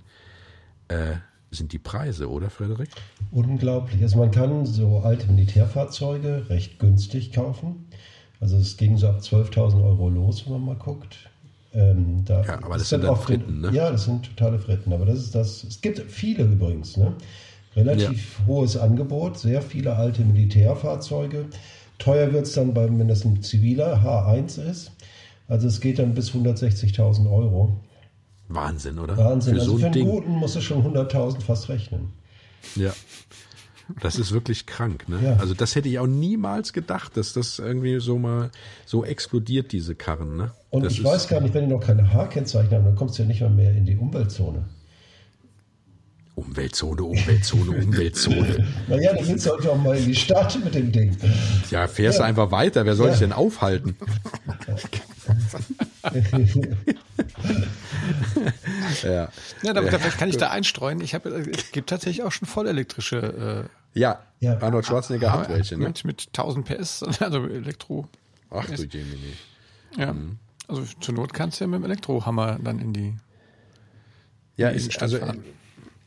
[0.88, 1.17] äh,
[1.55, 2.90] sind die Preise, oder Frederik?
[3.31, 4.03] Unglaublich.
[4.03, 7.87] Also man kann so alte Militärfahrzeuge recht günstig kaufen.
[8.40, 11.31] Also es ging so ab 12.000 Euro los, wenn man mal guckt.
[11.73, 13.71] Ähm, da ja, aber das sind dann Fritten, ne?
[13.73, 14.93] Ja, das sind totale Fritten.
[14.93, 15.64] Aber das ist das.
[15.64, 17.14] Es gibt viele übrigens, ne?
[17.75, 18.47] Relativ ja.
[18.47, 21.47] hohes Angebot, sehr viele alte Militärfahrzeuge.
[21.99, 24.93] Teuer wird es dann, wenn das ein ziviler H1 ist.
[25.49, 27.77] Also es geht dann bis 160.000 Euro.
[28.48, 29.16] Wahnsinn, oder?
[29.16, 29.54] Wahnsinn.
[29.54, 30.09] Für also so für einen Ding.
[30.09, 32.12] guten muss es schon 100.000 fast rechnen.
[32.76, 32.92] Ja.
[34.00, 35.18] Das ist wirklich krank, ne?
[35.22, 35.37] Ja.
[35.37, 38.50] Also das hätte ich auch niemals gedacht, dass das irgendwie so mal
[38.87, 40.52] so explodiert, diese Karren, ne?
[40.70, 43.22] Und das ich weiß gar nicht, wenn die noch keine H-Kennzeichen haben, dann kommst du
[43.22, 44.64] ja nicht mal mehr in die Umweltzone.
[46.35, 48.66] Umweltzone, Umweltzone, Umweltzone.
[48.88, 51.16] naja, dann willst du heute auch mal in die Stadt mit dem Ding.
[51.70, 52.24] Ja, fährst ja.
[52.24, 52.85] einfach weiter.
[52.87, 53.12] Wer soll ja.
[53.12, 53.96] dich denn aufhalten?
[59.03, 59.29] ja.
[59.62, 59.99] ja, damit ja.
[59.99, 61.01] kann ich da einstreuen.
[61.01, 63.69] Ich habe, es gibt tatsächlich auch schon vollelektrische.
[63.95, 65.85] Äh, ja, ja, Arnold Schwarzenegger hat welche, ne?
[65.88, 68.09] Mit, mit 1000 PS, also Elektro.
[68.51, 69.35] Ach du Jemini.
[69.97, 70.38] Ja, mhm.
[70.69, 73.14] also zur Not kannst du ja mit dem Elektrohammer dann in die.
[74.57, 75.45] Ja, in ist, also fahren.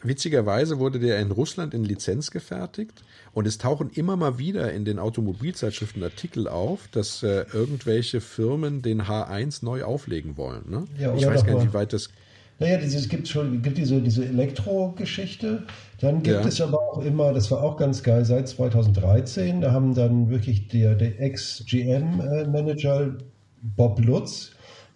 [0.04, 3.04] Witzigerweise wurde der in Russland in Lizenz gefertigt
[3.38, 8.82] und es tauchen immer mal wieder in den Automobilzeitschriften Artikel auf, dass äh, irgendwelche Firmen
[8.82, 10.64] den H1 neu auflegen wollen.
[10.68, 10.86] Ne?
[11.00, 12.10] Ja, ich weiß gar nicht, wie weit das.
[12.58, 15.68] Naja, es gibt schon gibt diese, diese Elektro-Geschichte.
[16.02, 16.48] Dann gibt ja.
[16.48, 20.68] es aber auch immer, das war auch ganz geil, seit 2013, da haben dann wirklich
[20.70, 23.20] der, der Ex-GM-Manager
[23.62, 24.54] Bob Lutz,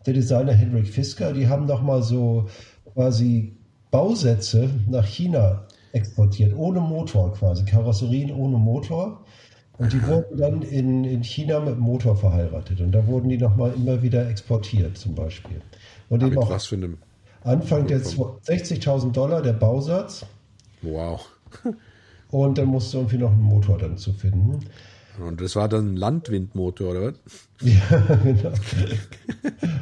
[0.07, 2.49] der Designer Henrik Fisker, die haben doch mal so
[2.95, 3.55] quasi
[3.91, 9.23] Bausätze nach China exportiert, ohne Motor quasi, Karosserien ohne Motor.
[9.77, 12.81] Und die wurden dann in, in China mit dem Motor verheiratet.
[12.81, 15.61] Und da wurden die nochmal immer wieder exportiert, zum Beispiel.
[16.09, 16.97] Und eben auch was für einem
[17.43, 20.25] Anfang der 60.000 Dollar der Bausatz.
[20.83, 21.27] Wow.
[22.29, 24.59] Und dann musste irgendwie noch ein Motor dann zu finden.
[25.19, 27.15] Und das war dann ein Landwindmotor, oder was?
[27.61, 28.51] Ja, genau.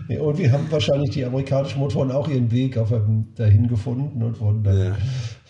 [0.10, 2.92] ja, und wir haben wahrscheinlich die amerikanischen Motoren auch ihren Weg auf
[3.36, 4.98] dahin gefunden und wurden dann ja.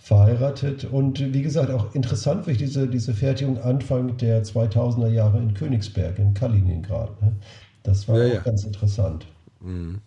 [0.10, 0.86] Verheiratet.
[0.86, 6.18] Und wie gesagt, auch interessant wird diese, diese Fertigung Anfang der 2000er Jahre in Königsberg,
[6.18, 7.22] in Kaliningrad.
[7.22, 7.36] Ne?
[7.84, 9.28] Das war ja, auch ganz interessant.
[9.62, 10.02] Mhm.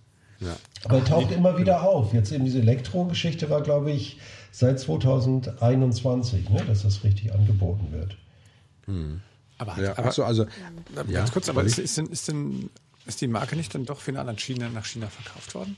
[0.85, 2.13] Aber er taucht immer wieder auf.
[2.13, 4.19] Jetzt eben diese Elektro-Geschichte war, glaube ich,
[4.51, 8.17] seit 2021, ne, dass das richtig angeboten wird.
[8.89, 9.21] Mhm.
[9.59, 10.47] Aber, ja, aber so, also,
[10.97, 12.71] ganz ja, kurz, aber ist, ist, denn, ist, denn,
[13.07, 15.77] ist die Marke nicht dann doch final an China, nach China verkauft worden?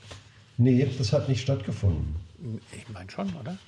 [0.57, 2.15] Nee, das hat nicht stattgefunden.
[2.71, 3.59] Ich meine schon, oder?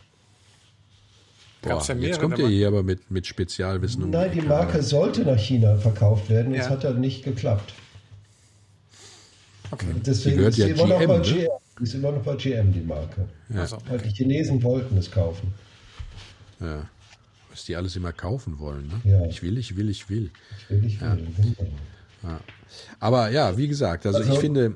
[1.68, 4.04] Boah, ja jetzt kommt ihr hier aber mit, mit Spezialwissen.
[4.04, 6.54] Um Nein, die Marke sollte nach China verkauft werden.
[6.54, 6.62] Ja.
[6.62, 7.74] Es hat dann nicht geklappt.
[9.72, 9.86] Okay.
[10.06, 11.48] Deswegen ist, ja immer GM, noch bei ne?
[11.82, 13.28] ist immer noch bei GM die Marke.
[13.50, 13.62] Ja.
[13.62, 14.00] Also, okay.
[14.06, 15.54] Die Chinesen wollten es kaufen.
[16.60, 16.88] Ja
[17.58, 18.88] was die alles immer kaufen wollen.
[18.88, 19.12] Ne?
[19.12, 19.26] Ja.
[19.26, 20.30] Ich will, ich will, ich will.
[20.60, 21.56] Ich will, ich will.
[22.24, 22.40] Ja.
[23.00, 24.74] Aber ja, wie gesagt, also, also ich finde.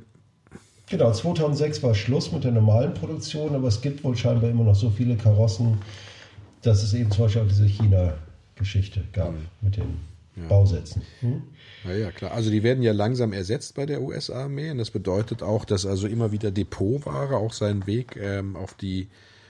[0.89, 4.75] Genau, 2006 war Schluss mit der normalen Produktion, aber es gibt wohl scheinbar immer noch
[4.75, 5.77] so viele Karossen,
[6.61, 9.47] dass es eben zum Beispiel auch diese China-Geschichte gab mhm.
[9.61, 9.99] mit den
[10.35, 10.47] ja.
[10.47, 11.01] Bausätzen.
[11.19, 11.43] Hm?
[11.83, 12.31] Ja, ja, klar.
[12.31, 16.07] Also die werden ja langsam ersetzt bei der US-Armee und das bedeutet auch, dass also
[16.07, 19.09] immer wieder Depotware auch seinen Weg ähm, auf die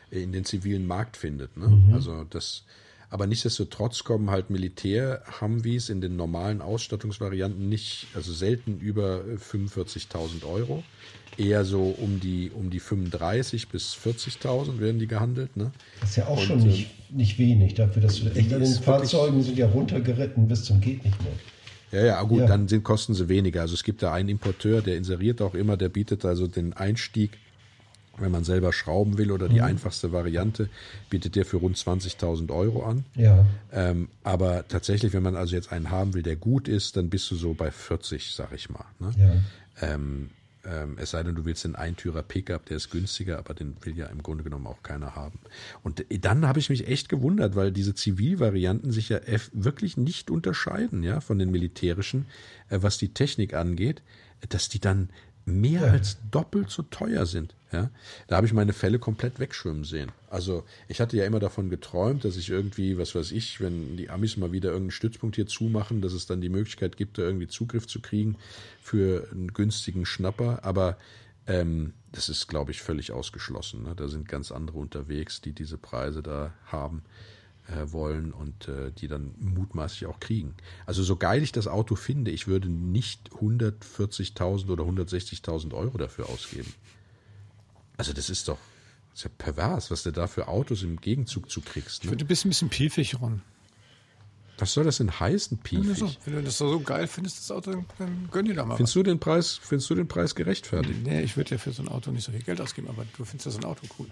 [0.09, 1.55] in den zivilen Markt findet.
[1.57, 1.67] Ne?
[1.67, 1.93] Mhm.
[1.93, 2.63] Also das
[3.11, 9.21] aber nichtsdestotrotz kommen halt Militär-Humvees in den normalen Ausstattungsvarianten nicht, also selten über
[9.51, 10.81] 45.000 Euro.
[11.37, 15.57] Eher so um die, um die 35 bis 40.000 werden die gehandelt.
[15.57, 15.71] Ne?
[15.99, 18.61] Das ist ja auch Und, schon nicht, ähm, nicht wenig dafür, dass du echt an
[18.61, 21.33] den Fahrzeugen sind ja runtergeritten bis zum geht nicht mehr.
[21.91, 22.47] Ja, ja, gut, ja.
[22.47, 23.59] dann sind, kosten sie weniger.
[23.59, 27.31] Also es gibt da einen Importeur, der inseriert auch immer, der bietet also den Einstieg
[28.17, 29.65] wenn man selber schrauben will oder die mhm.
[29.65, 30.69] einfachste Variante,
[31.09, 33.05] bietet der für rund 20.000 Euro an.
[33.15, 33.45] Ja.
[33.71, 37.29] Ähm, aber tatsächlich, wenn man also jetzt einen haben will, der gut ist, dann bist
[37.31, 38.85] du so bei 40, sag ich mal.
[38.99, 39.13] Ne?
[39.17, 39.93] Ja.
[39.93, 40.29] Ähm,
[40.63, 43.97] ähm, es sei denn, du willst einen Eintürer Pickup, der ist günstiger, aber den will
[43.97, 45.39] ja im Grunde genommen auch keiner haben.
[45.83, 49.19] Und dann habe ich mich echt gewundert, weil diese Zivilvarianten sich ja
[49.53, 52.25] wirklich nicht unterscheiden, ja, von den militärischen,
[52.69, 54.01] äh, was die Technik angeht,
[54.49, 55.09] dass die dann
[55.45, 57.55] mehr als doppelt so teuer sind.
[57.71, 57.89] Ja,
[58.27, 60.11] da habe ich meine Fälle komplett wegschwimmen sehen.
[60.29, 64.09] Also ich hatte ja immer davon geträumt, dass ich irgendwie, was weiß ich, wenn die
[64.09, 67.47] Amis mal wieder irgendeinen Stützpunkt hier zumachen, dass es dann die Möglichkeit gibt, da irgendwie
[67.47, 68.35] Zugriff zu kriegen
[68.81, 70.65] für einen günstigen Schnapper.
[70.65, 70.97] Aber
[71.47, 73.83] ähm, das ist, glaube ich, völlig ausgeschlossen.
[73.83, 73.95] Ne?
[73.95, 77.03] Da sind ganz andere unterwegs, die diese Preise da haben
[77.67, 80.55] äh, wollen und äh, die dann mutmaßlich auch kriegen.
[80.85, 86.29] Also so geil ich das Auto finde, ich würde nicht 140.000 oder 160.000 Euro dafür
[86.29, 86.73] ausgeben.
[87.97, 88.57] Also das ist doch
[89.11, 92.03] das ist ja pervers, was du da für Autos im Gegenzug zu kriegst.
[92.03, 92.05] Ne?
[92.05, 93.41] Ich finde, du bist ein bisschen piefig, Ron.
[94.57, 95.97] Was soll das denn heißen, piefig?
[95.97, 98.95] So, wenn du das so geil findest, das Auto, dann gönn dir da mal findest
[98.95, 98.99] was.
[98.99, 100.99] Du den Preis, findest du den Preis gerechtfertigt?
[101.03, 103.25] Nee, ich würde ja für so ein Auto nicht so viel Geld ausgeben, aber du
[103.25, 104.07] findest ja so ein Auto cool.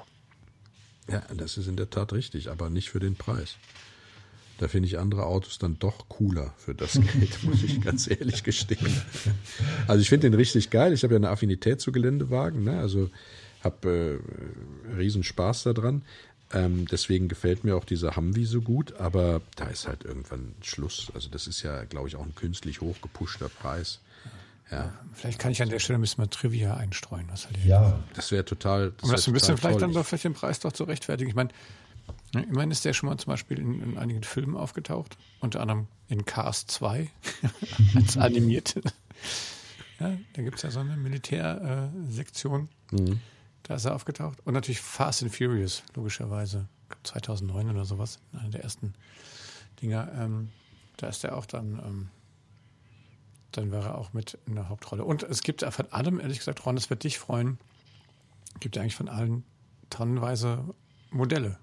[1.12, 3.56] Ja, das ist in der Tat richtig, aber nicht für den Preis.
[4.60, 8.44] Da finde ich andere Autos dann doch cooler für das Geld, muss ich ganz ehrlich
[8.44, 8.94] gestehen.
[9.88, 10.92] Also ich finde den richtig geil.
[10.92, 12.78] Ich habe ja eine Affinität zu Geländewagen, ne?
[12.78, 13.10] also
[13.64, 14.20] habe
[14.92, 16.04] äh, riesen Spaß daran.
[16.52, 21.12] Ähm, deswegen gefällt mir auch dieser Humvee so gut, aber da ist halt irgendwann Schluss.
[21.14, 24.00] Also das ist ja, glaube ich, auch ein künstlich hochgepushter Preis.
[24.72, 24.94] Ja.
[25.14, 27.28] Vielleicht kann ich an der Stelle ein bisschen mal Trivia einstreuen.
[27.32, 28.92] Was halt ja, das wäre total.
[28.92, 31.30] Das um das ein bisschen vielleicht dann doch vielleicht den Preis doch zu rechtfertigen.
[31.30, 31.50] Ich meine,
[32.34, 35.88] ne, immerhin ist der schon mal zum Beispiel in, in einigen Filmen aufgetaucht, unter anderem
[36.08, 37.10] in Cars 2
[37.96, 38.82] als animierte.
[40.00, 42.70] Ja, da gibt es ja so eine Militärsektion.
[42.92, 43.20] Äh, mhm.
[43.64, 44.40] Da ist er aufgetaucht.
[44.46, 46.68] Und natürlich Fast and Furious, logischerweise.
[47.04, 48.94] 2009 oder sowas, einer der ersten
[49.82, 50.12] Dinger.
[50.18, 50.50] Ähm,
[50.98, 52.10] da ist er auch dann ähm,
[53.52, 55.04] dann wäre er auch mit in der Hauptrolle.
[55.04, 57.58] Und es gibt ja von allem, ehrlich gesagt, Ron, das wird dich freuen,
[58.60, 59.44] gibt ja eigentlich von allen
[59.90, 60.64] tonnenweise
[61.12, 61.58] Modelle.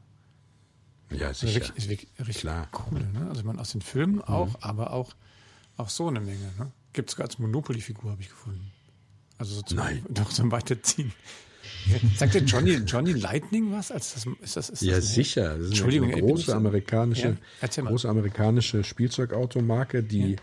[1.11, 1.46] Ja, sicher.
[1.46, 2.68] Also wirklich, wirklich, richtig Klar.
[2.90, 3.01] cool.
[3.01, 3.29] Ne?
[3.29, 4.57] Also man aus den Filmen auch, mhm.
[4.61, 5.14] aber auch,
[5.77, 6.53] auch so eine Menge.
[6.59, 6.72] Ne?
[6.92, 8.72] Gibt es sogar als Monopoly-Figur, habe ich gefunden.
[9.38, 10.05] Also so zum, Nein.
[10.09, 11.12] doch zum Weiterziehen.
[12.16, 13.92] Sagt der Johnny, Johnny Lightning was?
[13.92, 15.51] Als das, ist das, ist ja, das sicher.
[15.57, 20.37] Das ist Entschuldigung, eine große amerikanische, ja, große amerikanische Spielzeugautomarke, die ja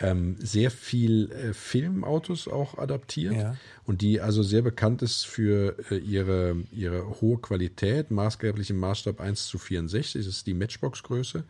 [0.00, 3.56] ähm, sehr viel äh, Filmautos auch adaptiert ja.
[3.84, 9.20] und die also sehr bekannt ist für äh, ihre, ihre hohe Qualität, maßgeblich im Maßstab
[9.20, 11.44] 1 zu 64, das ist die Matchbox-Größe.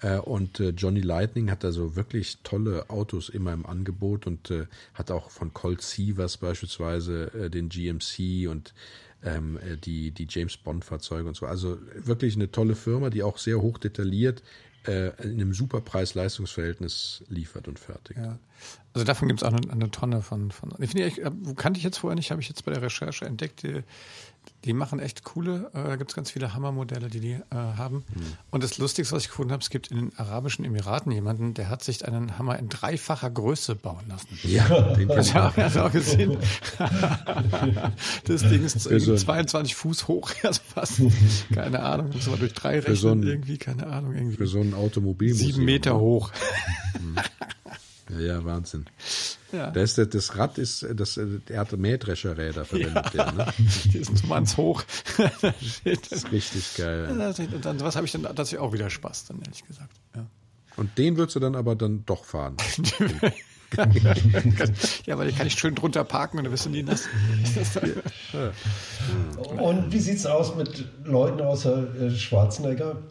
[0.00, 4.66] Äh, und äh, Johnny Lightning hat also wirklich tolle Autos immer im Angebot und äh,
[4.94, 8.74] hat auch von Colt Sievers beispielsweise äh, den GMC und
[9.22, 11.46] ähm, die, die James Bond Fahrzeuge und so.
[11.46, 14.42] Also wirklich eine tolle Firma, die auch sehr hoch detailliert
[14.86, 18.16] äh, in einem super Preis-Leistungs-Verhältnis liefert und fertig.
[18.16, 18.38] Ja.
[18.92, 20.50] Also davon gibt es auch eine, eine, Tonne von.
[20.50, 21.20] von ich ich,
[21.56, 23.62] kannte ich jetzt vorher nicht, habe ich jetzt bei der Recherche entdeckt.
[23.62, 23.82] Die,
[24.64, 28.04] die machen echt coole, äh, da gibt es ganz viele Hammermodelle, die die äh, haben.
[28.14, 28.22] Mhm.
[28.50, 31.68] Und das Lustigste, was ich gefunden habe, es gibt in den Arabischen Emiraten jemanden, der
[31.68, 34.28] hat sich einen Hammer in dreifacher Größe bauen lassen.
[34.42, 36.38] Ja, den das habe ich auch gesehen.
[38.24, 41.00] das Ding ist so 22 Fuß hoch, also fast,
[41.52, 44.14] keine Ahnung, muss man durch drei rechnen, so ein, irgendwie, keine Ahnung.
[44.14, 44.36] Irgendwie.
[44.36, 45.34] Für so ein Automobil.
[45.34, 46.32] Sieben Meter hoch.
[46.98, 47.16] Mhm.
[48.10, 48.86] Ja, ja, Wahnsinn.
[49.52, 49.70] Ja.
[49.70, 53.30] Das, das Rad ist, das, er hat Mähdrescherräder verwendet, ja.
[53.30, 53.52] der, ne?
[53.84, 54.82] Die sind so ganz hoch.
[55.42, 57.08] das ist richtig geil.
[57.08, 59.92] Und dann, was habe ich dann tatsächlich auch wieder Spaß, dann ehrlich gesagt.
[60.14, 60.26] Ja.
[60.76, 62.56] Und den würdest du dann aber dann doch fahren.
[65.06, 67.08] ja, weil ich kann nicht schön drunter parken und dann wirst du nie nass.
[69.58, 73.02] und wie sieht es aus mit Leuten außer äh, Schwarzenegger?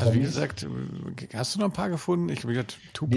[0.00, 0.66] Also wie gesagt,
[1.34, 2.28] hast du noch ein paar gefunden?
[2.28, 2.60] Ich, nee,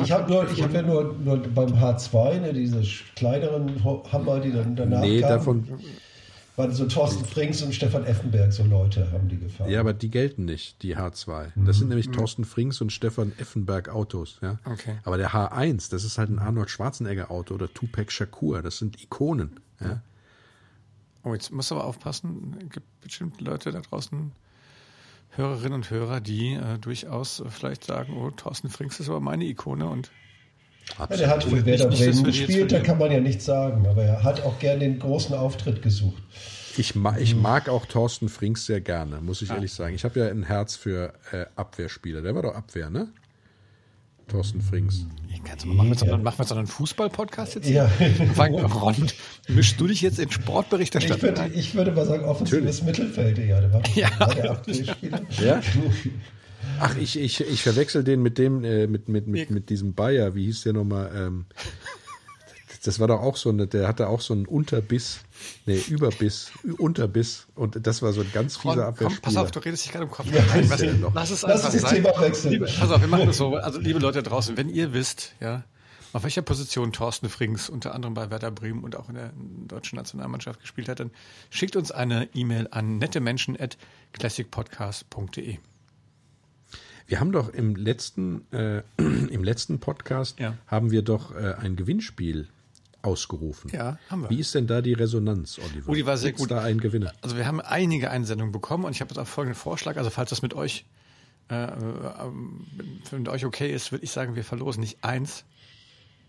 [0.01, 2.82] ich habe hab ja nur, nur beim H2, ne, diese
[3.15, 5.79] kleineren Hammer, die dann danach nee, kamen, davon
[6.61, 9.69] waren so Thorsten Frings und Stefan Effenberg, so Leute haben die gefahren.
[9.69, 11.51] Ja, aber die gelten nicht, die H2.
[11.55, 11.65] Mhm.
[11.65, 12.13] Das sind nämlich mhm.
[12.13, 14.39] Thorsten Frings und Stefan Effenberg Autos.
[14.41, 14.59] Ja?
[14.65, 14.95] Okay.
[15.03, 19.01] Aber der H1, das ist halt ein Arnold Schwarzenegger Auto oder Tupac Shakur, das sind
[19.01, 19.59] Ikonen.
[19.79, 20.01] Ja?
[21.23, 24.32] Oh, jetzt musst du aber aufpassen, es gibt bestimmt Leute da draußen,
[25.32, 29.88] Hörerinnen und Hörer, die äh, durchaus vielleicht sagen, oh, Thorsten Frings ist aber meine Ikone
[29.88, 30.11] und
[30.99, 34.23] ja, der hat für Werder Bremen gespielt, da kann man ja nichts sagen, aber er
[34.23, 36.21] hat auch gern den großen Auftritt gesucht.
[36.77, 39.55] Ich, ma ich mag auch Thorsten Frings sehr gerne, muss ich ja.
[39.55, 39.95] ehrlich sagen.
[39.95, 42.21] Ich habe ja ein Herz für äh, Abwehrspieler.
[42.21, 43.09] Der war doch Abwehr, ne?
[44.32, 45.05] Thorsten Frings.
[45.43, 47.69] Kannst du mal, machen wir so einen, machen einen Fußball-Podcast jetzt?
[47.69, 47.89] Ja.
[48.38, 48.95] Ron,
[49.49, 53.38] mischst du dich jetzt in Sportberichterstattung ich würde, ich würde mal sagen, offensives Mittelfeld.
[53.39, 53.59] Ja,
[54.36, 54.61] ja.
[55.43, 55.61] Ja.
[56.79, 60.36] Ach, ich, ich, ich verwechsel den mit dem, äh, mit, mit, mit, mit diesem Bayer.
[60.36, 61.11] Wie hieß der nochmal?
[61.15, 61.45] Ähm,
[62.84, 65.19] das war doch auch so eine, der hatte auch so einen Unterbiss,
[65.65, 69.21] nee, Überbiss, Unterbiss und das war so ein ganz fieser Abwehrspieler.
[69.21, 70.25] Pass auf, du redest dich gerade im Kopf.
[70.32, 70.41] Ja,
[71.13, 72.03] was, lass es einfach lass sein.
[72.03, 72.53] Thema wechseln.
[72.53, 73.55] Liebe, pass auf, wir machen das so.
[73.55, 75.63] Also, liebe Leute draußen, wenn ihr wisst, ja,
[76.13, 79.32] auf welcher Position Thorsten Frings unter anderem bei Werder Bremen und auch in der
[79.67, 81.11] deutschen Nationalmannschaft gespielt hat, dann
[81.51, 85.59] schickt uns eine E-Mail an nettemenschen@classicpodcast.de.
[87.07, 90.57] Wir haben doch im letzten, äh, im letzten Podcast ja.
[90.65, 92.47] haben wir doch äh, ein Gewinnspiel
[93.01, 93.71] ausgerufen.
[93.73, 94.29] Ja, haben wir.
[94.29, 95.89] Wie ist denn da die Resonanz, Oliver?
[95.89, 96.51] Oh, die war sehr Gibt's gut.
[96.51, 97.13] da ein Gewinner?
[97.21, 99.97] Also wir haben einige Einsendungen bekommen und ich habe jetzt auch folgenden Vorschlag.
[99.97, 100.85] Also falls das mit euch,
[101.49, 101.77] äh, äh,
[103.11, 105.45] mit euch okay ist, würde ich sagen, wir verlosen nicht eins.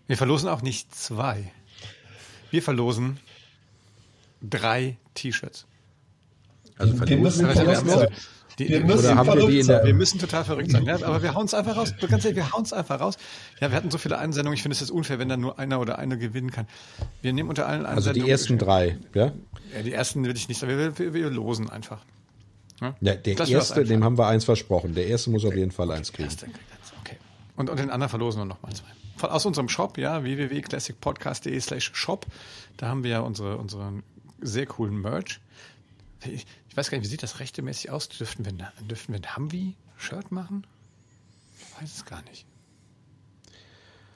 [0.07, 1.51] Wir verlosen auch nicht zwei.
[2.51, 3.19] Wir verlosen
[4.41, 5.65] drei T-Shirts.
[6.77, 8.09] Also verlosen, wir,
[8.59, 10.85] die, wir, müssen haben wir, die in der, wir müssen total verrückt sein.
[10.85, 11.93] Ja, aber wir hauen es einfach raus.
[11.99, 13.17] Ganz ehrlich, wir hauen es einfach raus.
[13.59, 14.55] Ja, wir hatten so viele Einsendungen.
[14.55, 16.67] Ich finde es jetzt unfair, wenn dann nur einer oder eine gewinnen kann.
[17.21, 18.07] Wir nehmen unter allen Einsendungen.
[18.09, 19.31] Also die ersten drei, ja?
[19.75, 20.77] Ja, die ersten will ich nicht sagen.
[20.77, 22.05] Wir, wir, wir losen einfach.
[22.81, 24.93] Ja, ja der erste, dem haben wir eins versprochen.
[24.93, 26.29] Der erste muss auf jeden Fall eins kriegen.
[27.01, 27.17] Okay.
[27.55, 29.27] Und, und den anderen verlosen wir nochmal zwei.
[29.27, 32.25] Aus unserem Shop, ja, www.classicpodcast.de slash shop.
[32.75, 34.03] Da haben wir ja unsere, unseren
[34.41, 35.39] sehr coolen Merch.
[36.73, 38.09] Ich, weiß gar nicht, wie sieht das rechtemäßig aus?
[38.09, 38.51] Dürften wir,
[38.81, 40.65] dürften wir ein Humvee-Shirt machen?
[41.59, 42.47] Ich weiß es gar nicht.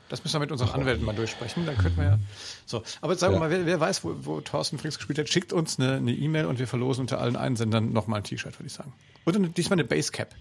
[0.10, 1.68] Das müssen wir mit unseren Anwälten mal durchsprechen.
[1.68, 2.20] Dann könnten wir ja.
[2.66, 5.54] So, aber sagen wir mal, wer, wer, weiß, wo, wo Thorsten Frings gespielt hat, schickt
[5.54, 8.74] uns eine E-Mail e und wir verlosen unter allen Einsendern nochmal ein T-Shirt, würde ich
[8.74, 8.92] sagen.
[9.24, 10.34] Und eine, diesmal eine Basecap.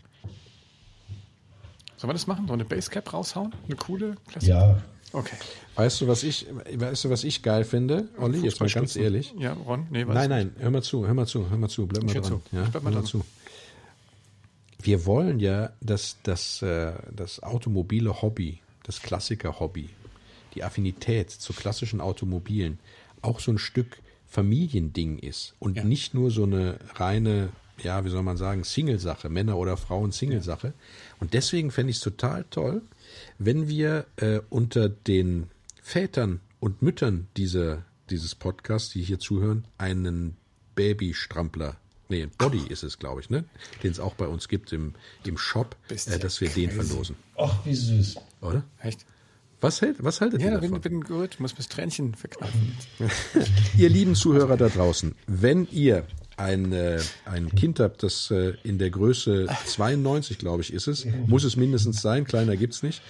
[1.99, 2.47] Sollen wir das machen?
[2.47, 3.55] So eine Basecap raushauen?
[3.67, 4.47] Eine coole Klasse?
[4.47, 4.83] Ja,
[5.17, 5.37] Okay.
[5.77, 8.41] Weißt du, was ich, weißt du, was ich geil finde, Olli?
[8.41, 9.35] Jetzt mal ganz ehrlich.
[9.39, 9.87] Ja, Ron?
[9.91, 12.25] Nee, nein, nein, hör mal zu, hör mal zu, hör mal zu, bleib mal dran.
[12.25, 12.43] Zu.
[12.53, 13.25] Ja, bleib mal hör mal zu.
[14.83, 19.89] Wir wollen ja, dass das, äh, das automobile Hobby, das Klassiker-Hobby,
[20.55, 22.79] die Affinität zu klassischen Automobilen
[23.23, 23.97] auch so ein Stück
[24.29, 25.85] Familiending ist und ja.
[25.85, 27.49] nicht nur so eine reine,
[27.83, 30.67] ja, wie soll man sagen, Single-Sache, Männer- oder Frauen-Single-Sache.
[30.69, 30.73] Ja.
[31.21, 32.83] Und deswegen fände ich es total toll,
[33.39, 35.51] wenn wir äh, unter den
[35.83, 40.37] Vätern und Müttern dieser, dieses Podcasts, die hier zuhören, einen
[40.75, 41.77] Babystrampler
[42.09, 43.45] Nee, Body ist es, glaube ich, ne?
[43.83, 46.67] Den es auch bei uns gibt im, im Shop, äh, dass wir crazy.
[46.67, 47.17] den verlosen.
[47.37, 48.17] Ach, wie süß.
[48.43, 48.63] Oder?
[48.81, 49.05] Echt?
[49.61, 50.73] Was, hält, was haltet ja, ihr davon?
[50.73, 52.77] Ja, bin, bin gut, muss bis Tränchen verkneifen.
[53.77, 56.07] ihr lieben Zuhörer da draußen, wenn ihr
[56.37, 61.07] ein, äh, ein Kind habt, das äh, in der Größe 92, glaube ich, ist es,
[61.27, 63.03] muss es mindestens sein, kleiner gibt's nicht,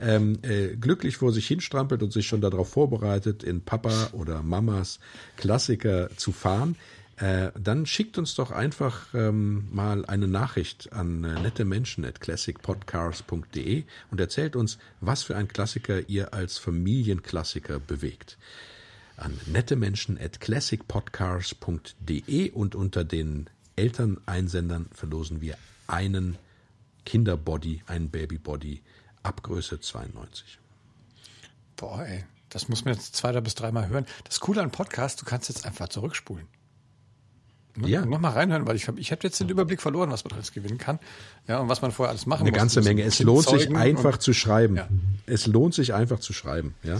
[0.00, 5.00] ähm, äh, glücklich vor sich hinstrampelt und sich schon darauf vorbereitet, in Papa oder Mamas
[5.36, 6.76] Klassiker zu fahren,
[7.16, 12.20] äh, dann schickt uns doch einfach ähm, mal eine Nachricht an äh, nette Menschen at
[12.20, 18.36] classicpodcars.de und erzählt uns, was für ein Klassiker ihr als Familienklassiker bewegt.
[19.16, 25.56] An nette Menschen at classicpodcars.de und unter den Elterneinsendern verlosen wir
[25.86, 26.36] einen
[27.04, 28.82] Kinderbody, einen Babybody
[29.22, 30.58] ab Größe 92.
[31.76, 34.06] Boah, ey, das muss man jetzt zwei bis dreimal hören.
[34.24, 36.46] Das Coole an Podcast, du kannst jetzt einfach zurückspulen.
[37.82, 38.04] Ja.
[38.04, 40.52] Noch mal reinhören, weil ich habe ich hab jetzt den Überblick verloren, was man alles
[40.52, 41.00] gewinnen kann.
[41.48, 42.58] Ja, und was man vorher alles machen Eine muss.
[42.58, 43.02] Eine ganze Menge.
[43.02, 44.76] Es lohnt sich einfach zu schreiben.
[44.76, 44.88] Ja.
[45.26, 46.74] Es lohnt sich einfach zu schreiben.
[46.84, 46.98] Ja?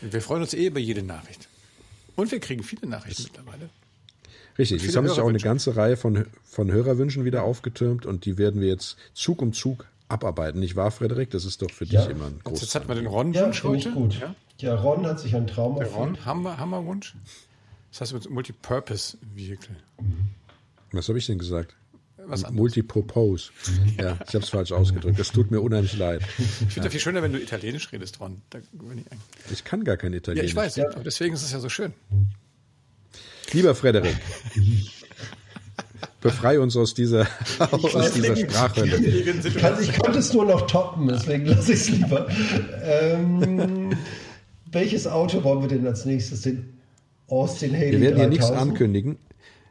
[0.00, 1.48] Wir freuen uns eh über jede Nachricht.
[2.16, 3.70] Und wir kriegen viele Nachrichten das mittlerweile.
[4.58, 8.38] Richtig, es haben sich auch eine ganze Reihe von, von Hörerwünschen wieder aufgetürmt und die
[8.38, 10.60] werden wir jetzt Zug um Zug abarbeiten.
[10.60, 11.30] Nicht wahr, Frederik?
[11.30, 12.02] Das ist doch für ja.
[12.02, 12.62] dich immer ein großes.
[12.62, 13.90] Jetzt, jetzt hat man den Ron-Wunsch ja, heute.
[13.90, 14.20] Gut.
[14.20, 14.34] Ja?
[14.58, 17.14] ja, Ron hat sich einen Traum Der Ron, Hammer, Hammerwunsch.
[17.96, 19.76] Das heißt Multipurpose Vehicle.
[20.90, 21.76] Was habe ich denn gesagt?
[22.26, 23.50] Was Multipropose.
[23.98, 25.18] ja, ich habe es falsch ausgedrückt.
[25.18, 26.22] Das tut mir unheimlich leid.
[26.38, 26.84] Ich finde ja.
[26.84, 28.40] ja viel schöner, wenn du Italienisch redest, Ron.
[29.46, 30.54] Ich, ich, kann gar kein Italienisch.
[30.54, 31.92] Ja, ich weiß, aber deswegen ist es ja so schön.
[33.52, 34.16] Lieber Frederik,
[36.20, 37.28] befrei uns aus dieser,
[37.58, 38.96] aus dieser Sprachhölle.
[38.96, 42.26] Ich, kann, ich konnte es nur noch toppen, deswegen lasse ich es lieber.
[42.82, 43.96] Ähm,
[44.72, 46.40] welches Auto wollen wir denn als nächstes?
[46.42, 46.73] Den
[47.28, 49.18] Austin Haley Wir werden hier nichts ankündigen.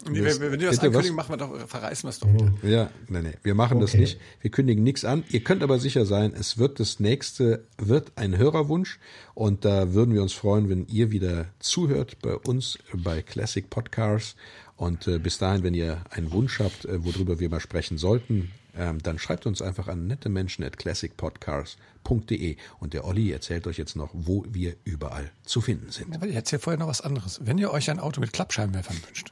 [0.10, 2.52] Nee, wenn, wenn wir das ankündigen, machen wir doch, verreißen wir es doch wieder.
[2.62, 3.86] Ja, nein, nein, wir machen okay.
[3.86, 4.20] das nicht.
[4.42, 5.24] Wir kündigen nichts an.
[5.30, 9.00] Ihr könnt aber sicher sein, es wird das nächste, wird ein Hörerwunsch
[9.34, 14.36] und da würden wir uns freuen, wenn ihr wieder zuhört bei uns bei Classic Podcasts
[14.76, 18.52] und äh, bis dahin, wenn ihr einen Wunsch habt, äh, worüber wir mal sprechen sollten,
[18.76, 23.78] ähm, dann schreibt uns einfach an nette Menschen at classicpodcars.de und der Olli erzählt euch
[23.78, 26.16] jetzt noch, wo wir überall zu finden sind.
[26.16, 27.40] Aber ich erzähle vorher noch was anderes.
[27.44, 29.32] Wenn ihr euch ein Auto mit Klappscheinwerfern wünscht,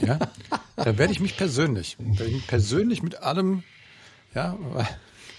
[0.06, 0.18] ja,
[0.76, 3.62] dann werde ich mich persönlich, werde ich mich persönlich mit allem,
[4.34, 4.58] ja,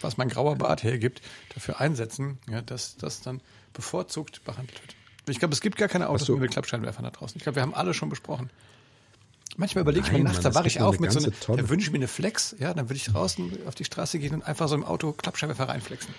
[0.01, 1.21] was mein grauer Bart hergibt,
[1.53, 3.41] dafür einsetzen, ja, dass das dann
[3.73, 4.95] bevorzugt behandelt wird.
[5.29, 7.37] Ich glaube, es gibt gar keine Autos mit Klappscheinwerfern da draußen.
[7.37, 8.49] Ich glaube, wir haben alle schon besprochen.
[9.57, 11.91] Manchmal überlege ich mir nachts, da wache ich auf mit so einer, da wünsche ich
[11.91, 14.75] mir eine Flex, ja, dann würde ich draußen auf die Straße gehen und einfach so
[14.75, 16.13] im Auto Klappscheinwerfer reinflexen.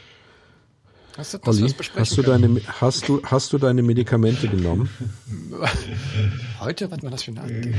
[1.16, 4.91] Hast du, Olli, hast du, deine, hast, du, hast du deine Medikamente genommen?
[6.61, 7.74] Heute, was war das für ein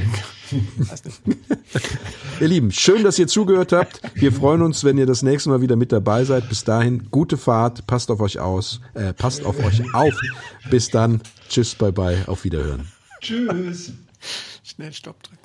[2.39, 3.99] Ihr Lieben, schön, dass ihr zugehört habt.
[4.13, 6.47] Wir freuen uns, wenn ihr das nächste Mal wieder mit dabei seid.
[6.47, 10.13] Bis dahin, gute Fahrt, passt auf euch aus, äh, passt auf euch auf.
[10.69, 12.87] Bis dann, tschüss, bye bye, auf Wiederhören.
[13.19, 13.91] Tschüss.
[14.63, 15.44] Schnell Stopp drücken.